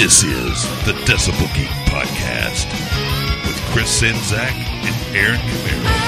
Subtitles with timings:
[0.00, 2.72] This is the Decibel Geek Podcast
[3.46, 5.99] with Chris Czynszak and Aaron Camaro.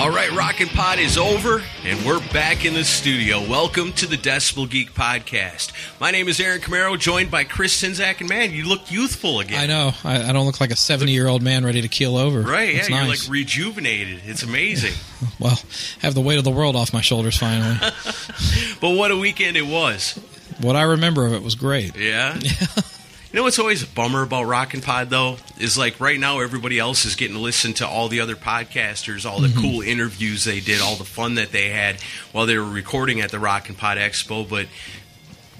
[0.00, 3.46] All right, Rockin' Pod is over, and we're back in the studio.
[3.46, 5.72] Welcome to the Decibel Geek Podcast.
[6.00, 9.60] My name is Aaron Camaro, joined by Chris Czynszak, and man, you look youthful again.
[9.60, 9.92] I know.
[10.02, 12.40] I, I don't look like a 70 year old man ready to keel over.
[12.40, 12.72] Right?
[12.72, 14.22] Yeah, It's you're like rejuvenated.
[14.24, 14.94] It's amazing.
[15.38, 15.60] well,
[15.98, 17.76] have the weight of the world off my shoulders finally.
[18.80, 20.18] but what a weekend it was.
[20.62, 21.94] what I remember of it was great.
[21.94, 22.40] Yeah.
[23.32, 26.80] You know what's always a bummer about Rockin' Pod though is like right now everybody
[26.80, 29.60] else is getting to listen to all the other podcasters, all the Mm-hmm.
[29.60, 32.00] cool interviews they did, all the fun that they had
[32.32, 34.66] while they were recording at the Rockin' Pod Expo, but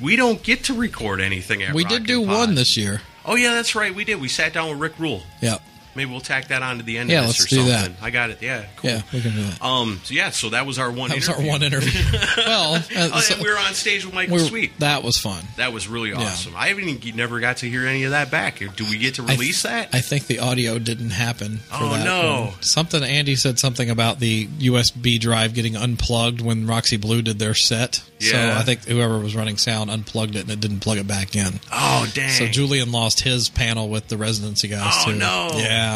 [0.01, 2.37] we don't get to record anything at we did do Pod.
[2.37, 3.03] one this year.
[3.25, 3.95] Oh yeah, that's right.
[3.95, 4.21] We did.
[4.21, 5.23] We sat down with Rick Rule.
[5.41, 5.63] Yep.
[6.01, 7.93] Maybe we'll tack that on to the end Yeah, of this let's or do something.
[7.93, 8.03] that.
[8.03, 8.39] I got it.
[8.41, 8.65] Yeah.
[8.77, 8.91] Cool.
[8.91, 9.63] Yeah, we can do that.
[9.63, 10.01] Um.
[10.05, 10.31] So yeah.
[10.31, 11.11] So that was our one.
[11.11, 11.45] That was interview.
[11.47, 12.19] our one interview.
[12.39, 12.81] well, uh,
[13.13, 14.73] Oh, so- we were on stage with Michael Sweet.
[14.79, 15.45] that was fun.
[15.59, 16.55] That was really awesome.
[16.57, 18.61] I haven't even, never got to hear any of that back.
[18.77, 19.91] Do we get to I- release that?
[19.93, 21.59] I think the audio didn't happen.
[21.59, 22.45] For Oh, that no.
[22.53, 22.63] one.
[22.63, 27.55] Something Andy said something about the USB drive getting unplugged when Roxy Blue did their
[27.55, 28.03] set.
[28.21, 31.35] So I think whoever was running sound unplugged it and it didn't plug it back
[31.35, 31.59] in.
[31.73, 32.29] oh dang!
[32.31, 35.17] So Julian lost his panel with the residency guys Oh, too.
[35.19, 35.49] no.
[35.55, 35.90] Yeah,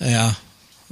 [0.00, 0.32] yeah.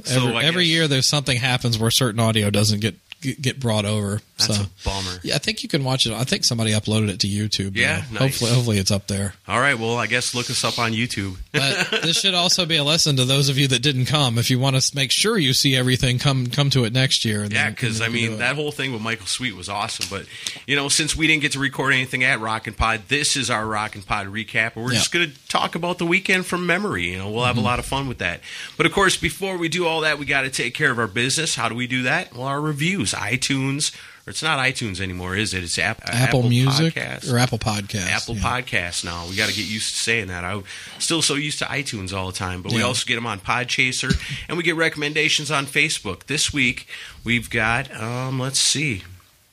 [0.04, 4.20] So Every, every year there's something happens where certain audio doesn't get, get brought over.
[4.38, 5.20] That's so a bummer.
[5.22, 6.12] yeah, I think you can watch it.
[6.12, 7.76] I think somebody uploaded it to YouTube.
[7.76, 8.18] Yeah, nice.
[8.18, 9.34] hopefully, hopefully it's up there.
[9.46, 9.78] All right.
[9.78, 11.36] Well, I guess look us up on YouTube.
[11.54, 14.38] But this should also be a lesson to those of you that didn't come.
[14.38, 17.42] If you want to make sure you see everything, come come to it next year.
[17.42, 20.06] And Yeah, because I mean that whole thing with Michael Sweet was awesome.
[20.10, 20.26] But
[20.66, 23.50] you know, since we didn't get to record anything at Rock and Pod, this is
[23.50, 24.98] our Rock and Pod recap, we're Yeah.
[24.98, 27.10] just going to talk about the weekend from memory.
[27.10, 27.66] You know, we'll have a mm-hmm.
[27.66, 28.40] lot of fun with that.
[28.76, 31.06] But of course, before we do all that, we got to take care of our
[31.06, 31.54] business.
[31.54, 32.34] How do we do that?
[32.34, 33.92] Well, our reviews, iTunes,
[34.26, 35.62] it's not iTunes anymore, is it?
[35.62, 37.30] It's App, Apple, Music Podcasts.
[37.30, 38.08] or Apple Podcasts.
[38.08, 38.42] Apple yeah.
[38.42, 39.26] Podcasts now.
[39.28, 40.44] We got to get used to saying that.
[40.44, 40.64] I'm
[40.98, 44.18] still so used to iTunes all the time, but we also get them on Podchaser,
[44.48, 46.24] and we get recommendations on Facebook.
[46.24, 46.86] This week
[47.22, 49.02] we've got, um, let's see,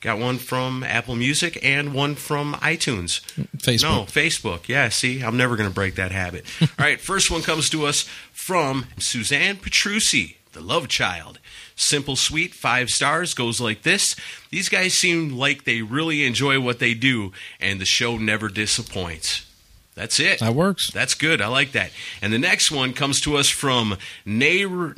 [0.00, 3.20] got one from Apple Music and one from iTunes.
[3.58, 3.82] Facebook.
[3.82, 4.68] No, Facebook.
[4.68, 6.46] Yeah, see, I'm never going to break that habit.
[6.62, 11.38] all right, first one comes to us from Suzanne Petrucci, the love child.
[11.76, 14.16] Simple, sweet, five stars, goes like this.
[14.50, 19.46] These guys seem like they really enjoy what they do, and the show never disappoints.
[19.94, 20.40] That's it.
[20.40, 20.90] That works.
[20.90, 21.42] That's good.
[21.42, 21.90] I like that.
[22.22, 24.94] And the next one comes to us from Nair,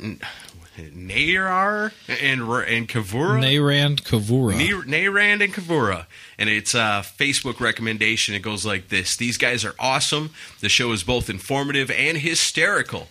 [0.77, 3.41] Nayar and and Kavura.
[3.41, 4.53] Nayrand Kavura.
[4.53, 6.05] Nayrand and Kavura.
[6.37, 8.35] And it's a Facebook recommendation.
[8.35, 10.31] It goes like this These guys are awesome.
[10.61, 13.07] The show is both informative and hysterical.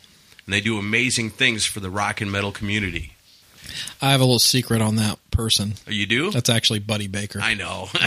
[0.46, 3.13] And they do amazing things for the rock and metal community.
[4.02, 5.74] I have a little secret on that person.
[5.86, 6.30] Oh, You do?
[6.30, 7.40] That's actually Buddy Baker.
[7.42, 7.88] I know.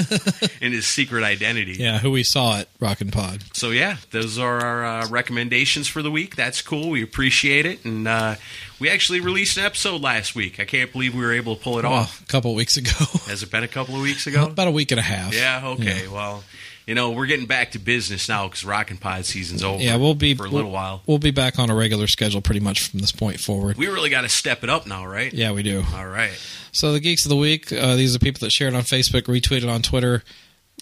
[0.60, 1.74] In his secret identity.
[1.78, 3.42] yeah, who we saw at Rockin' Pod.
[3.52, 6.36] So yeah, those are our uh, recommendations for the week.
[6.36, 6.90] That's cool.
[6.90, 8.36] We appreciate it, and uh,
[8.78, 10.60] we actually released an episode last week.
[10.60, 12.22] I can't believe we were able to pull it Well, off.
[12.22, 12.90] a couple weeks ago.
[13.26, 14.46] Has it been a couple of weeks ago?
[14.46, 15.34] About a week and a half.
[15.34, 15.62] Yeah.
[15.70, 16.08] Okay.
[16.08, 16.42] Well,
[16.86, 19.82] you know we're getting back to business now because Rock and Pod season's over.
[19.82, 21.02] Yeah, we'll be for a we'll- little while.
[21.06, 23.76] We'll be back on a regular schedule pretty much from this point forward.
[23.76, 25.32] We really got to step it up now, right?
[25.32, 25.84] Yeah, we do.
[25.94, 26.32] All right.
[26.72, 29.68] So the geeks of the week, uh, these are people that shared on Facebook, retweeted
[29.72, 30.22] on Twitter.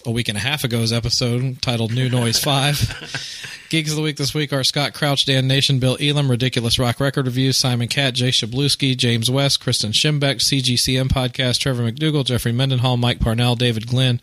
[0.05, 3.67] a week and a half ago's episode titled New Noise 5.
[3.69, 6.99] Geeks of the Week this week are Scott Crouch, Dan Nation, Bill Elam, Ridiculous Rock
[6.99, 12.51] Record Reviews, Simon Cat, Jay Shabluski, James West, Kristen Schimbeck, CGCM Podcast, Trevor McDougall, Jeffrey
[12.51, 14.19] Mendenhall, Mike Parnell, David Glenn,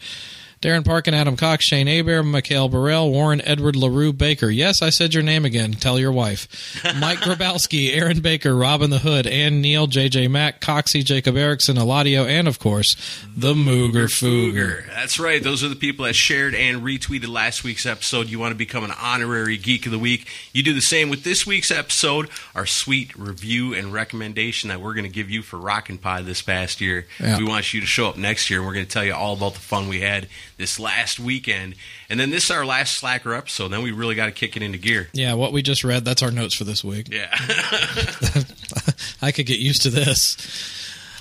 [0.61, 4.51] Darren Parkin, Adam Cox, Shane Aber, Mikhail Burrell, Warren Edward LaRue Baker.
[4.51, 5.73] Yes, I said your name again.
[5.73, 6.49] Tell your wife.
[6.99, 12.27] Mike Grabowski, Aaron Baker, Robin the Hood, Ann Neal, JJ Mack, Coxie, Jacob Erickson, Eladio,
[12.27, 12.97] and of course,
[13.37, 14.85] the Mooger Fooger.
[14.89, 15.41] That's right.
[15.41, 18.29] Those are the people that shared and retweeted last week's episode.
[18.29, 20.27] You want to become an honorary Geek of the Week.
[20.53, 24.95] You do the same with this week's episode, our sweet review and recommendation that we're
[24.95, 27.07] going to give you for Rockin' Pie this past year.
[27.21, 27.39] Yeah.
[27.39, 29.35] We want you to show up next year, and we're going to tell you all
[29.35, 30.27] about the fun we had
[30.59, 31.77] this last weekend.
[32.11, 33.69] And then this is our last Slacker episode.
[33.69, 35.09] Then we really got to kick it into gear.
[35.13, 37.09] Yeah, what we just read, that's our notes for this week.
[37.11, 37.31] Yeah.
[39.23, 40.37] I could get used to this.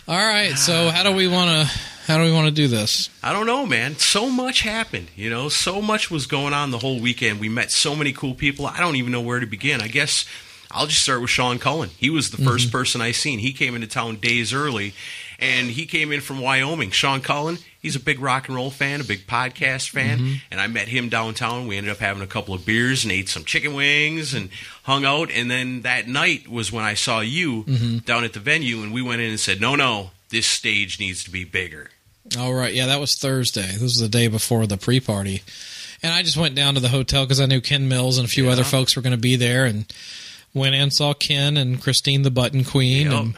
[0.08, 0.92] All right, so ah.
[0.92, 3.10] how do we want to how do we want to do this?
[3.22, 3.98] I don't know, man.
[3.98, 5.50] So much happened, you know.
[5.50, 7.42] So much was going on the whole weekend.
[7.42, 8.66] We met so many cool people.
[8.66, 9.82] I don't even know where to begin.
[9.82, 10.26] I guess
[10.72, 11.90] I'll just start with Sean Cullen.
[11.98, 12.72] He was the 1st mm-hmm.
[12.72, 13.40] person I seen.
[13.40, 14.94] He came into town days early,
[15.38, 16.92] and he came in from Wyoming.
[16.92, 17.58] Sean Cullen,
[17.88, 20.34] he's a big rock and roll fan, a big podcast fan, mm-hmm.
[20.52, 21.68] and I met him downtown.
[21.68, 24.50] We ended up having a couple of beers and ate some chicken wings and
[24.84, 25.32] hung out.
[25.32, 27.98] And then that night was when I saw you mm-hmm.
[28.00, 31.24] down at the venue, and we went in and said, "No, no, this stage needs
[31.24, 31.90] to be bigger."
[32.38, 33.72] All right, yeah, that was Thursday.
[33.72, 35.44] This was the day before the pre-party,
[36.04, 38.30] and I just went down to the hotel because I knew Ken Mills and a
[38.30, 38.52] few Yeah.
[38.52, 39.86] other folks were going to be there, and
[40.54, 43.14] went in saw Ken and Christine the Button Queen Yep.
[43.22, 43.36] and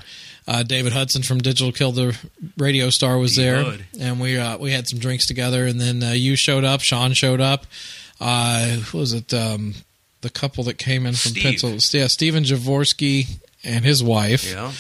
[0.50, 2.18] uh, David Hudson from Digital Kill the
[2.58, 3.86] Radio Star was He there, would.
[4.00, 7.14] and we uh, we had some drinks together, and then uh, you showed up, Sean
[7.14, 7.66] showed up.
[8.20, 9.34] Uh, who was it?
[9.34, 9.76] Um,
[10.22, 11.44] the couple that came in from Steve.
[11.44, 13.28] Pennsylvania, yeah, Stephen Javorski
[13.64, 14.50] and his wife.
[14.52, 14.72] Yeah.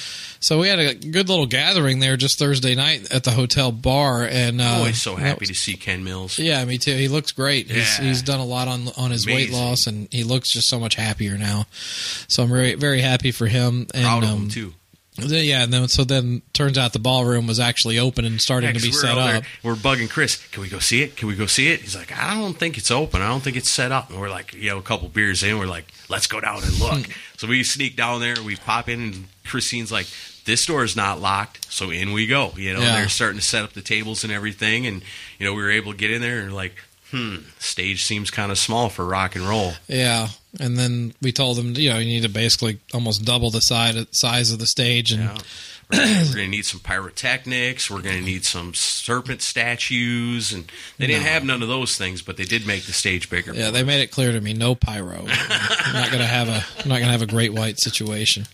[0.42, 4.24] So we had a good little gathering there just Thursday night at the hotel bar,
[4.26, 6.40] and uh, Always so happy was- to see Ken Mills.
[6.40, 6.96] Yeah, me too.
[6.96, 7.68] He looks great.
[7.70, 8.06] He's, Yeah.
[8.06, 10.96] he's done a lot on on his weight loss, and he looks just so much
[10.96, 11.66] happier now.
[12.28, 13.88] So I'm very very happy for him.
[13.94, 14.74] And Proud of um, him too.
[15.18, 18.74] Yeah, and then so then turns out the ballroom was actually open and starting Yeah,
[18.80, 19.44] to be set up.
[19.64, 20.38] We're bugging Chris.
[20.50, 21.18] Can we go see it?
[21.18, 21.82] Can we go see it?
[21.82, 23.22] He's like, I don't think it's open.
[23.22, 24.10] I don't think it's set up.
[24.12, 26.80] And we're like, you know, a couple beers in, we're like, let's go down and
[26.80, 27.06] look.
[27.06, 27.12] Hmm.
[27.38, 28.36] so we sneak down there.
[28.42, 30.08] We pop in, and Christine's like,
[30.46, 31.70] this door is not locked.
[31.72, 32.54] So in we go.
[32.56, 32.96] You know, Yeah.
[32.96, 35.02] they're starting to set up the tables and everything, and
[35.38, 36.76] you know, we were able to get in there and like.
[37.12, 39.74] Hmm, stage seems kind of small for rock and roll.
[39.88, 40.28] Yeah,
[40.60, 44.06] and then we told them, you know, you need to basically almost double the size
[44.12, 45.38] size of the stage, and Yeah.
[45.92, 47.90] We're we're gonna need some pyrotechnics.
[47.90, 52.38] We're gonna need some serpent statues, and they didn't have none of those things, but
[52.38, 53.56] they did make the stage bigger.
[53.56, 55.26] Yeah, they made it clear to me no pyro.
[55.28, 58.46] I'm not gonna have a I'm not gonna have a great white situation.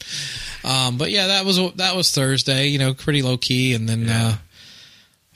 [0.64, 2.68] Um, but yeah, that was that was Thursday.
[2.68, 4.38] You know, pretty low key, and then uh,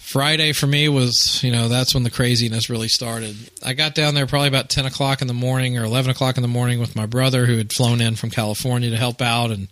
[0.10, 3.36] Friday for me was you know that's when the craziness really started.
[3.64, 6.42] I got down there probably about ten o'clock in the morning or eleven o'clock in
[6.42, 9.68] the morning with my brother who had flown in from California to help out, and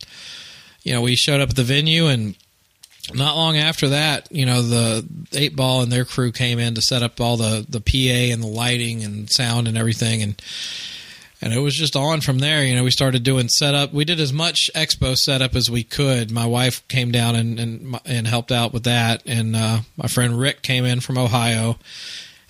[0.84, 2.36] you know we showed up at the venue and.
[3.14, 6.82] Not long after that, you know, the eight ball and their crew came in to
[6.82, 10.42] set up all the, the PA and the lighting and sound and everything and
[11.42, 12.64] and it was just on from there.
[12.64, 13.94] You know, we started doing setup.
[13.94, 16.32] We did as much expo setup as we could.
[16.32, 20.38] My wife came down and and, and helped out with that, and uh, my friend
[20.40, 21.78] Rick came in from Ohio,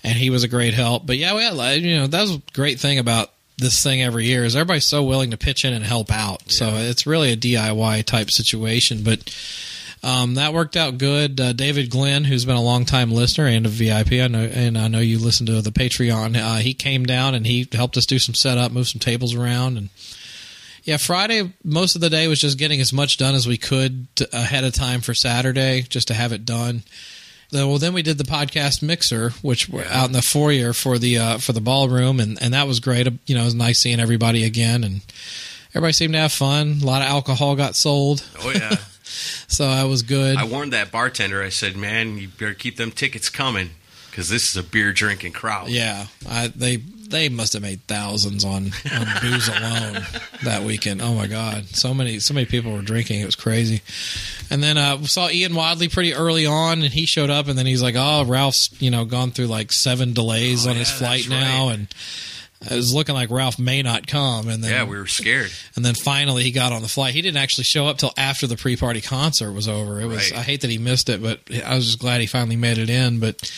[0.02, 1.06] and he was a great help.
[1.06, 4.24] But yeah, we had you know that was a great thing about this thing every
[4.24, 6.50] year is everybody's so willing to pitch in and help out.
[6.50, 9.34] So it's really a DIY type situation, but.
[10.02, 11.40] Um, that worked out good.
[11.40, 14.78] Uh, David Glenn, who's been a long time listener and a VIP, I know, and
[14.78, 16.36] I know you listen to the Patreon.
[16.36, 19.76] Uh, he came down and he helped us do some setup, move some tables around,
[19.76, 19.88] and
[20.84, 24.14] yeah, Friday most of the day was just getting as much done as we could
[24.16, 26.82] to, ahead of time for Saturday, just to have it done.
[27.52, 31.18] Well, then we did the podcast mixer, which were out in the foyer for the
[31.18, 33.06] uh, for the ballroom, and, and that was great.
[33.26, 35.00] You know, it was nice seeing everybody again, and
[35.70, 36.78] everybody seemed to have fun.
[36.82, 38.76] A lot of alcohol got sold, Oh yeah.
[39.46, 40.36] So I was good.
[40.36, 41.42] I warned that bartender.
[41.42, 43.70] I said, "Man, you better keep them tickets coming
[44.10, 48.44] because this is a beer drinking crowd." Yeah, I, they they must have made thousands
[48.44, 50.02] on, on booze alone
[50.44, 51.00] that weekend.
[51.00, 53.20] Oh my god, so many so many people were drinking.
[53.20, 53.80] It was crazy.
[54.50, 57.66] And then uh, saw Ian Wadley pretty early on, and he showed up, and then
[57.66, 61.28] he's like, "Oh, Ralph's you know gone through like seven delays Oh, on his flight
[61.28, 61.74] now," right.
[61.78, 61.88] and
[62.62, 64.48] it was looking like Ralph may not come.
[64.48, 65.50] And then Yeah, we were scared.
[65.76, 67.14] and then finally he got on the flight.
[67.14, 70.00] He didn't actually show up till after the pre-party concert was over.
[70.00, 70.40] It was Right.
[70.40, 72.90] I hate that he missed it, but I was just glad he finally made it
[72.90, 73.20] in.
[73.20, 73.50] But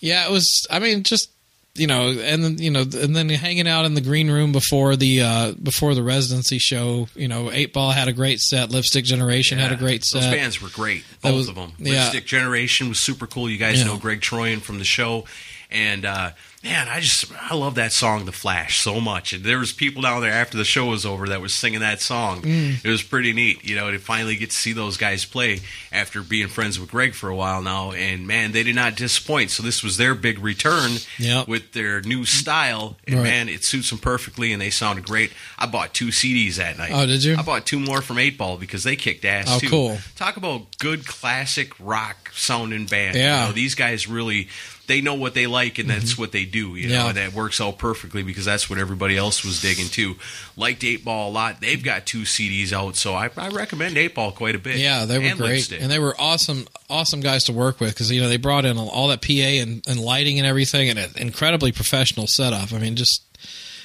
[0.00, 0.66] yeah, it was.
[0.70, 1.30] I mean, just
[1.76, 4.94] you know, and then you know, and then hanging out in the green room before
[4.96, 7.08] the uh before the residency show.
[7.16, 8.70] You know, Eight Ball had a great set.
[8.70, 10.34] Lipstick Generation had a Yeah, great Those set.
[10.34, 11.72] bands were great, both was- of them.
[11.78, 12.02] yeah.
[12.04, 13.48] Lipstick Generation was super cool.
[13.50, 13.86] You guys Yeah.
[13.86, 15.24] know Greg Troyan from the show,
[15.70, 16.30] And uh,
[16.64, 19.32] man, I just I love that song, The Flash, so much.
[19.34, 22.00] And there was people down there after the show was over that was singing that
[22.00, 22.40] song.
[22.42, 22.84] Mm.
[22.84, 25.60] It was pretty neat, you know, to finally get to see those guys play
[25.92, 27.92] after being friends with Greg for a while now.
[27.92, 29.50] And man, they did not disappoint.
[29.50, 31.48] So this was their big return Yep.
[31.48, 32.96] with their new style.
[33.06, 33.24] And Right.
[33.24, 35.32] man, it suits them perfectly, and they sounded great.
[35.58, 36.90] I bought two CDs that night.
[36.94, 37.36] Oh, did you?
[37.36, 39.68] I bought two more from Eight Ball because they kicked ass Oh, too.
[39.68, 39.98] cool.
[40.16, 43.16] Talk about good classic rock sounding band.
[43.16, 43.42] Yeah.
[43.42, 44.48] You know, these guys really
[44.86, 47.02] they know what they like and that's what they do, you know, Mm-hmm.
[47.04, 47.08] Yeah.
[47.08, 50.16] and that works out perfectly because that's what everybody else was digging too.
[50.58, 51.62] Liked Eight Ball a lot.
[51.62, 54.76] They've got two CDs out, so I, I recommend Eight Ball quite a bit.
[54.76, 55.80] Yeah, they were And great, Lipstick.
[55.80, 58.76] and they were awesome, awesome guys to work with because you know they brought in
[58.76, 62.70] all that PA and, and lighting and everything, and an incredibly professional setup.
[62.74, 63.22] I mean, just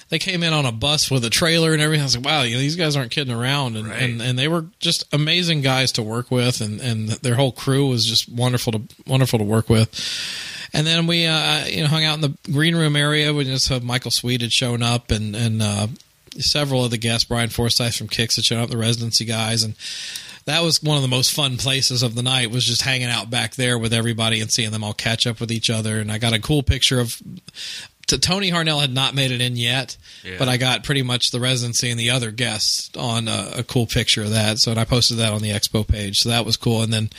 [0.10, 2.02] they came in on a bus with a trailer and everything.
[2.02, 4.02] I was like, wow, you know, these guys aren't kidding around, and Right.
[4.02, 7.88] and, and they were just amazing guys to work with, and and their whole crew
[7.90, 9.90] was just wonderful to wonderful to work with.
[10.74, 13.34] And then we, uh, you know, hung out in the green room area.
[13.34, 15.88] We just had Michael Sweet had shown up, and and uh,
[16.38, 19.74] several of the guests, Brian Forsyth from Kix had shown up, the residency guys, and
[20.46, 22.52] that was one of the most fun places of the night.
[22.52, 25.52] Was just hanging out back there with everybody and seeing them all catch up with
[25.52, 26.00] each other.
[26.00, 27.22] And I got a cool picture of.
[28.10, 30.36] T- Tony Harnell had not made it in yet, Yeah.
[30.40, 33.86] but I got pretty much the residency and the other guests on a, a cool
[33.86, 34.58] picture of that.
[34.60, 36.18] So and I posted that on the expo page.
[36.18, 36.82] So that was cool.
[36.82, 37.10] And then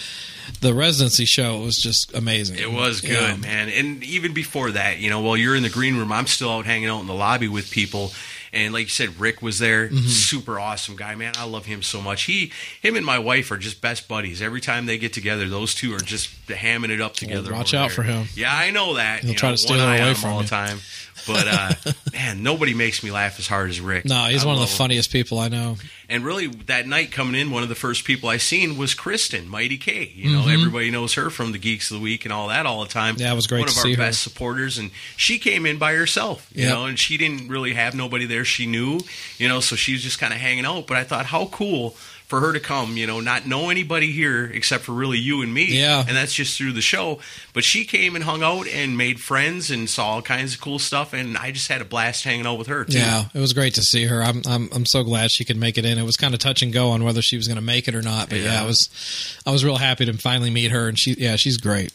[0.61, 2.59] the residency show was just amazing.
[2.59, 3.37] It was good, Yeah.
[3.37, 3.68] man.
[3.68, 6.66] And even before that, you know, while you're in the green room, I'm still out
[6.66, 8.12] hanging out in the lobby with people.
[8.52, 9.87] And like you said, Rick was there.
[9.87, 10.07] Mm-hmm.
[10.07, 11.35] Super awesome guy, man.
[11.37, 12.25] I love him so much.
[12.25, 12.52] He,
[12.83, 14.42] him, and my wife are just best buddies.
[14.42, 17.52] Every time they get together, those two are just hamming it up together.
[17.52, 17.90] watch out there.
[17.90, 18.26] for him.
[18.35, 19.21] Yeah, I know that.
[19.21, 20.42] He'll you try know, to steal away from all you.
[20.45, 20.78] the time.
[21.27, 24.05] But uh, man, nobody makes me laugh as hard as Rick.
[24.05, 24.77] No, he's I one of the him.
[24.77, 25.77] funniest people I know.
[26.09, 29.49] And really, that night coming in, one of the first people I seen was Kristen,
[29.49, 30.11] Mighty K.
[30.15, 32.83] You know, everybody knows her from the Geeks of the Week and all that all
[32.83, 33.15] the time.
[33.15, 33.23] Mm-hmm.
[33.23, 33.97] Yeah, it was great One of our her.
[33.97, 36.50] best supporters, and she came in by herself.
[36.53, 36.73] You Yep.
[36.73, 39.00] know, and she didn't really have nobody there she knew.
[39.39, 40.89] You know, so she was just kind of hanging out.
[40.89, 41.95] But I thought, how cool
[42.31, 42.97] for her to come.
[42.97, 45.77] You know, not know anybody here except for really you and me.
[45.79, 46.05] Yeah.
[46.07, 47.19] and that's just through the show.
[47.53, 50.79] But she came and hung out and made friends and saw all kinds of cool
[50.79, 51.13] stuff.
[51.13, 52.99] And I just had a blast hanging out with her too.
[52.99, 54.23] Yeah, it was great to see her.
[54.23, 55.99] I'm I'm I'm so glad she could make it in.
[55.99, 57.95] It was kind of touch and go on whether she was going to make it
[57.95, 58.45] or not, but yeah.
[58.45, 58.63] Yeah.
[58.63, 61.93] I was I was real happy to finally meet her, and she yeah she's great.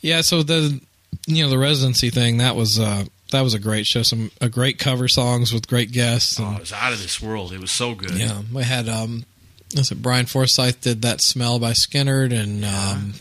[0.00, 0.80] Yeah, so the
[1.26, 4.02] you know the residency thing that was uh that was a great show.
[4.02, 6.38] Some a great cover songs with great guests.
[6.40, 7.52] Oh, it was out of this world.
[7.52, 8.12] It was so good.
[8.12, 9.24] yeah, we had um,
[9.76, 13.14] was it Brian Forsyth did that smell by Skynyrd, and um,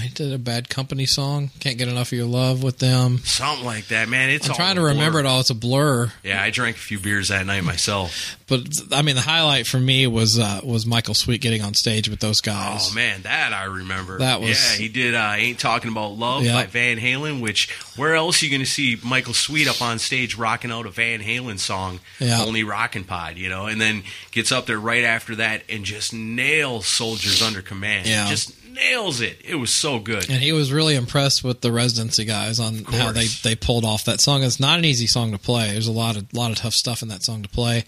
[0.00, 1.50] I did a Bad Company song.
[1.60, 3.18] Can't get enough of your love with them.
[3.18, 4.30] Something like that, man.
[4.30, 5.40] It's I'm trying to remember it all.
[5.40, 6.10] It's a blur.
[6.22, 8.36] Yeah, I drank a few beers that night myself.
[8.48, 8.62] But
[8.92, 12.20] I mean, the highlight for me was uh, was Michael Sweet getting on stage with
[12.20, 12.88] those guys.
[12.90, 14.18] Oh man, that I remember.
[14.18, 14.78] That was- yeah.
[14.82, 15.14] He did.
[15.14, 16.54] Uh, Ain't talking about love Yeah.
[16.54, 17.40] by Van Halen.
[17.40, 20.86] Which where else are you going to see Michael Sweet up on stage rocking out
[20.86, 22.00] a Van Halen song?
[22.18, 22.42] Yeah.
[22.42, 26.12] Only Rockin' Pod, you know, and then gets up there right after that and just
[26.14, 28.06] nails Soldiers Under Command.
[28.08, 28.28] Yeah.
[28.28, 29.40] just nails it.
[29.44, 30.28] It was so good.
[30.30, 34.04] And he was really impressed with the residency guys on how they, they pulled off
[34.04, 34.42] that song.
[34.42, 35.72] It's not an easy song to play.
[35.72, 37.84] There's a lot of lot of tough stuff in that song to play.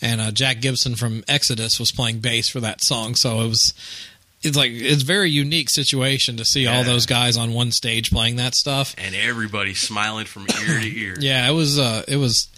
[0.00, 3.72] And uh, Jack Gibson from Exodus was playing bass for that song, so it was
[4.42, 8.10] it's like it's a very unique situation to see all those guys on one stage
[8.10, 8.94] playing that stuff.
[8.98, 11.16] and everybody smiling from ear to ear.
[11.20, 12.48] Yeah, it was uh it was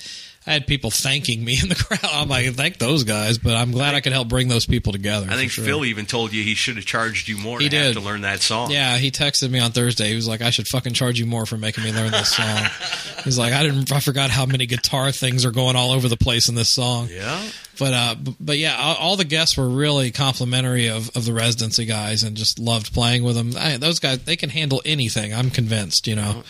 [0.48, 2.00] I had people thanking me in the crowd.
[2.02, 5.26] I'm like, thank those guys, but I'm glad I could help bring those people together.
[5.30, 5.62] I think sure.
[5.64, 8.00] Phil even told you he should have charged you more He to have did.
[8.00, 8.70] to learn that song.
[8.70, 10.08] Yeah, he texted me on Thursday.
[10.08, 12.64] He was like, "I should fucking charge you more for making me learn this song."
[13.24, 13.92] He's like, "I didn't.
[13.92, 17.08] I forgot how many guitar things are going all over the place in this song."
[17.10, 17.46] Yeah.
[17.78, 21.84] But uh, but yeah, all, all the guests were really complimentary of, of the residency
[21.84, 23.52] guys and just loved playing with them.
[23.56, 25.32] I, those guys, they can handle anything.
[25.34, 26.42] I'm convinced, you know.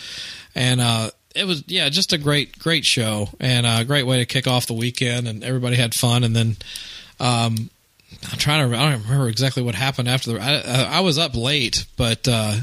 [0.55, 4.25] And uh, it was yeah, just a great great show and a great way to
[4.25, 5.27] kick off the weekend.
[5.27, 6.23] And everybody had fun.
[6.23, 6.57] And then
[7.19, 7.69] um,
[8.31, 10.39] I'm trying to I don't remember exactly what happened after the.
[10.39, 12.27] I, I, I was up late, but.
[12.27, 12.57] Uh,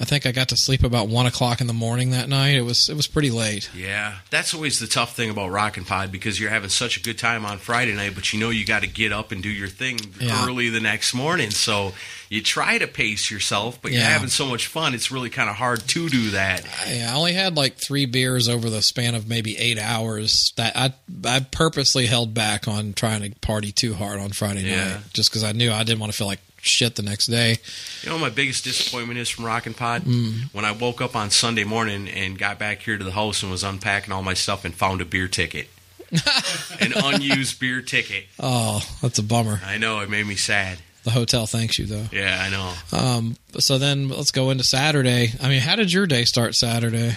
[0.00, 2.54] I think I got to sleep about one o'clock in the morning that night.
[2.54, 3.68] It was it was pretty late.
[3.74, 7.18] Yeah, that's always the tough thing about Rockin' Pod because you're having such a good
[7.18, 9.66] time on Friday night, but you know you got to get up and do your
[9.66, 10.46] thing Yeah.
[10.46, 11.50] early the next morning.
[11.50, 11.94] So
[12.28, 15.56] you try to pace yourself, but you're having so much fun, it's really kind of
[15.56, 16.64] hard to do that.
[16.86, 20.52] I, I only had like three beers over the span of maybe eight hours.
[20.56, 20.92] That I
[21.24, 24.84] I purposely held back on trying to party too hard on Friday Yeah.
[24.90, 27.56] night, just because I knew I didn't want to feel like shit the next day.
[28.02, 30.52] You know, my biggest disappointment is from Rockin' Pod Mm.
[30.52, 33.50] when I woke up on Sunday morning and got back here to the house and
[33.52, 35.68] was unpacking all my stuff and found a beer ticket,
[36.80, 38.26] an unused beer ticket.
[38.40, 39.60] Oh, that's a bummer.
[39.64, 40.78] I know it made me sad.
[41.04, 42.06] The hotel thanks you though.
[42.12, 42.74] Yeah, I know.
[42.98, 45.32] Um, so then let's go into Saturday.
[45.40, 47.16] I mean, how did your day start Saturday?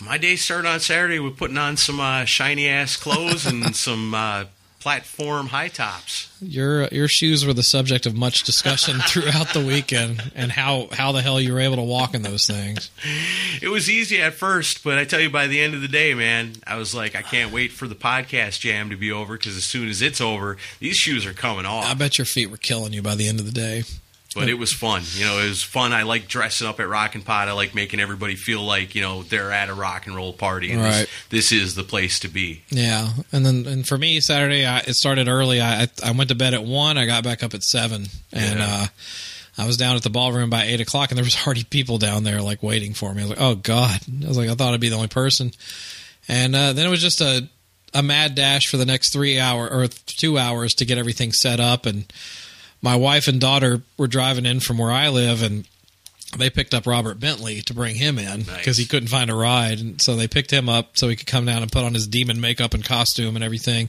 [0.00, 4.14] My day started on Saturday with putting on some uh, shiny ass clothes and some
[4.14, 4.44] uh,
[4.80, 6.28] platform high tops.
[6.40, 11.12] Your your shoes were the subject of much discussion throughout the weekend, and how how
[11.12, 12.90] the hell you were able to walk in those things.
[13.62, 16.14] It was easy at first, but I tell you, by the end of the day,
[16.14, 19.56] man, I was like, I can't wait for the podcast jam to be over because
[19.56, 21.84] as soon as it's over, these shoes are coming off.
[21.84, 23.84] I bet your feet were killing you by the end of the day.
[24.34, 25.02] But it was fun.
[25.14, 25.92] You know, it was fun.
[25.92, 27.48] I like dressing up at Rock and Pod.
[27.48, 30.70] I like making everybody feel like you know they're at a rock and roll party.
[30.72, 31.08] And Right.
[31.30, 32.62] This, this is the place to be.
[32.70, 35.60] Yeah, and then and for me Saturday, I, it started early.
[35.60, 36.96] I I went to bed at one.
[36.98, 38.66] I got back up at seven, and Yeah.
[38.82, 38.86] uh,
[39.58, 42.22] I was down at the ballroom by eight o'clock, and there was already people down
[42.24, 43.22] there like waiting for me.
[43.22, 45.50] I was like, oh god, I was like, I thought I'd be the only person,
[46.28, 47.48] and uh, then it was just a
[47.92, 51.58] a mad dash for the next three hour or two hours to get everything set
[51.58, 52.04] up, and
[52.82, 55.66] my wife and daughter were driving in from where I live, and
[56.36, 58.76] they picked up Robert Bentley to bring him in because Nice.
[58.78, 61.44] he couldn't find a ride, and so they picked him up so he could come
[61.44, 63.88] down and put on his demon makeup and costume and everything.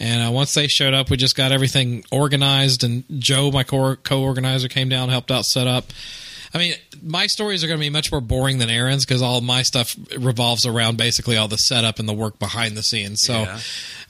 [0.00, 3.96] And uh, once they showed up, we just got everything organized, and Joe, my co-
[3.96, 5.86] co-organizer, came down, helped out set up.
[6.54, 9.40] I mean, my stories are going to be much more boring than Aaron's because all
[9.40, 13.20] my stuff revolves around basically all the setup and the work behind the scenes.
[13.22, 13.60] So, Yeah.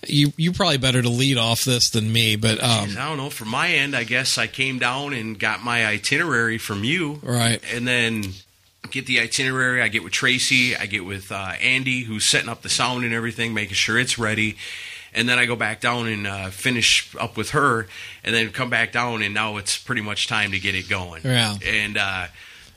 [0.06, 3.30] you you probably better to lead off this than me, but um, I don't know.
[3.30, 7.60] From my end, I guess I came down and got my itinerary from you, right,
[7.74, 8.24] and then
[8.92, 9.82] get the itinerary.
[9.82, 10.76] I get with Tracy.
[10.76, 14.18] I get with uh, Andy, who's setting up the sound and everything, making sure it's
[14.18, 14.56] ready.
[15.14, 17.86] And then I go back down and uh, finish up with her,
[18.22, 21.22] and then come back down, and now it's pretty much time to get it going.
[21.24, 21.56] Yeah.
[21.64, 22.26] And uh,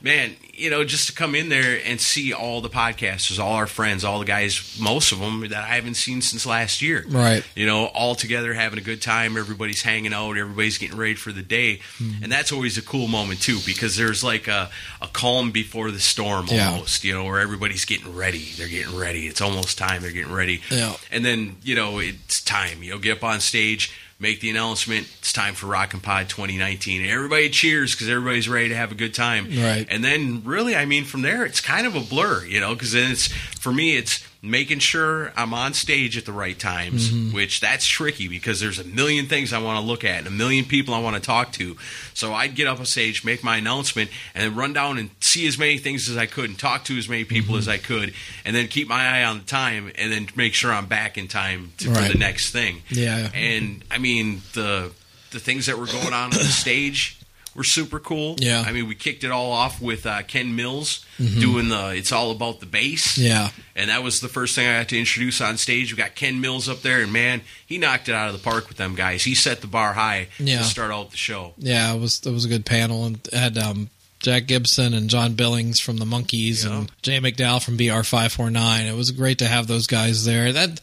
[0.02, 3.66] man, you know, just to come in there and see all the podcasters, all our
[3.66, 7.04] friends, all the guys, most of them that I haven't seen since last year.
[7.08, 7.44] Right.
[7.54, 9.36] You know, all together having a good time.
[9.36, 10.36] Everybody's hanging out.
[10.36, 11.80] Everybody's getting ready for the day.
[11.98, 12.24] Mm-hmm.
[12.24, 16.00] And that's always a cool moment, too, because there's like a, a calm before the
[16.00, 16.70] storm Yeah.
[16.70, 18.50] almost, you know, where everybody's getting ready.
[18.56, 19.26] They're getting ready.
[19.26, 20.02] It's almost time.
[20.02, 20.60] They're getting ready.
[20.70, 20.94] Yeah.
[21.10, 22.82] And then, you know, it's time.
[22.82, 23.92] You know, get up on stage,
[24.22, 25.08] make the announcement.
[25.18, 27.02] It's time for Rock and Pod 2019.
[27.02, 29.46] And everybody cheers because everybody's ready to have a good time.
[29.46, 29.86] Right.
[29.90, 32.92] And then, really, I mean, from there, it's kind of a blur, you know, because
[32.92, 37.32] then it's, for me, it's making sure I'm on stage at the right times, Mm-hmm.
[37.34, 40.30] which that's tricky because there's a million things I want to look at and a
[40.32, 41.76] million people I want to talk to.
[42.12, 45.46] So I'd get up on stage, make my announcement, and then run down and see
[45.46, 47.58] as many things as I could and talk to as many people Mm-hmm.
[47.60, 50.72] as I could, and then keep my eye on the time and then make sure
[50.72, 52.06] I'm back in time to, Right.
[52.08, 52.82] for the next thing.
[52.90, 53.30] Yeah.
[53.32, 54.90] And I mean, the
[55.30, 57.16] the things that were going on on the stage
[57.54, 58.36] were super cool.
[58.38, 58.62] Yeah.
[58.66, 62.30] I mean, we kicked it all off with uh, Ken Mills doing the "It's All
[62.30, 63.26] About the Bass." Mm-hmm.
[63.26, 65.92] yeah, And that was the first thing I had to introduce on stage.
[65.92, 68.68] We got Ken Mills up there, and man, he knocked it out of the park
[68.68, 69.24] with them guys.
[69.24, 70.58] He set the bar high Yeah.
[70.58, 71.54] to start out the show.
[71.58, 71.94] yeah.
[71.94, 75.78] It was it was a good panel and had um, Jack Gibson and John Billings
[75.80, 76.78] from the Monkees Yeah.
[76.78, 78.86] and Jay McDowell from BR five four nine.
[78.86, 80.52] It was great to have those guys there.
[80.52, 80.80] That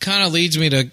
[0.00, 0.84] kind of leads me to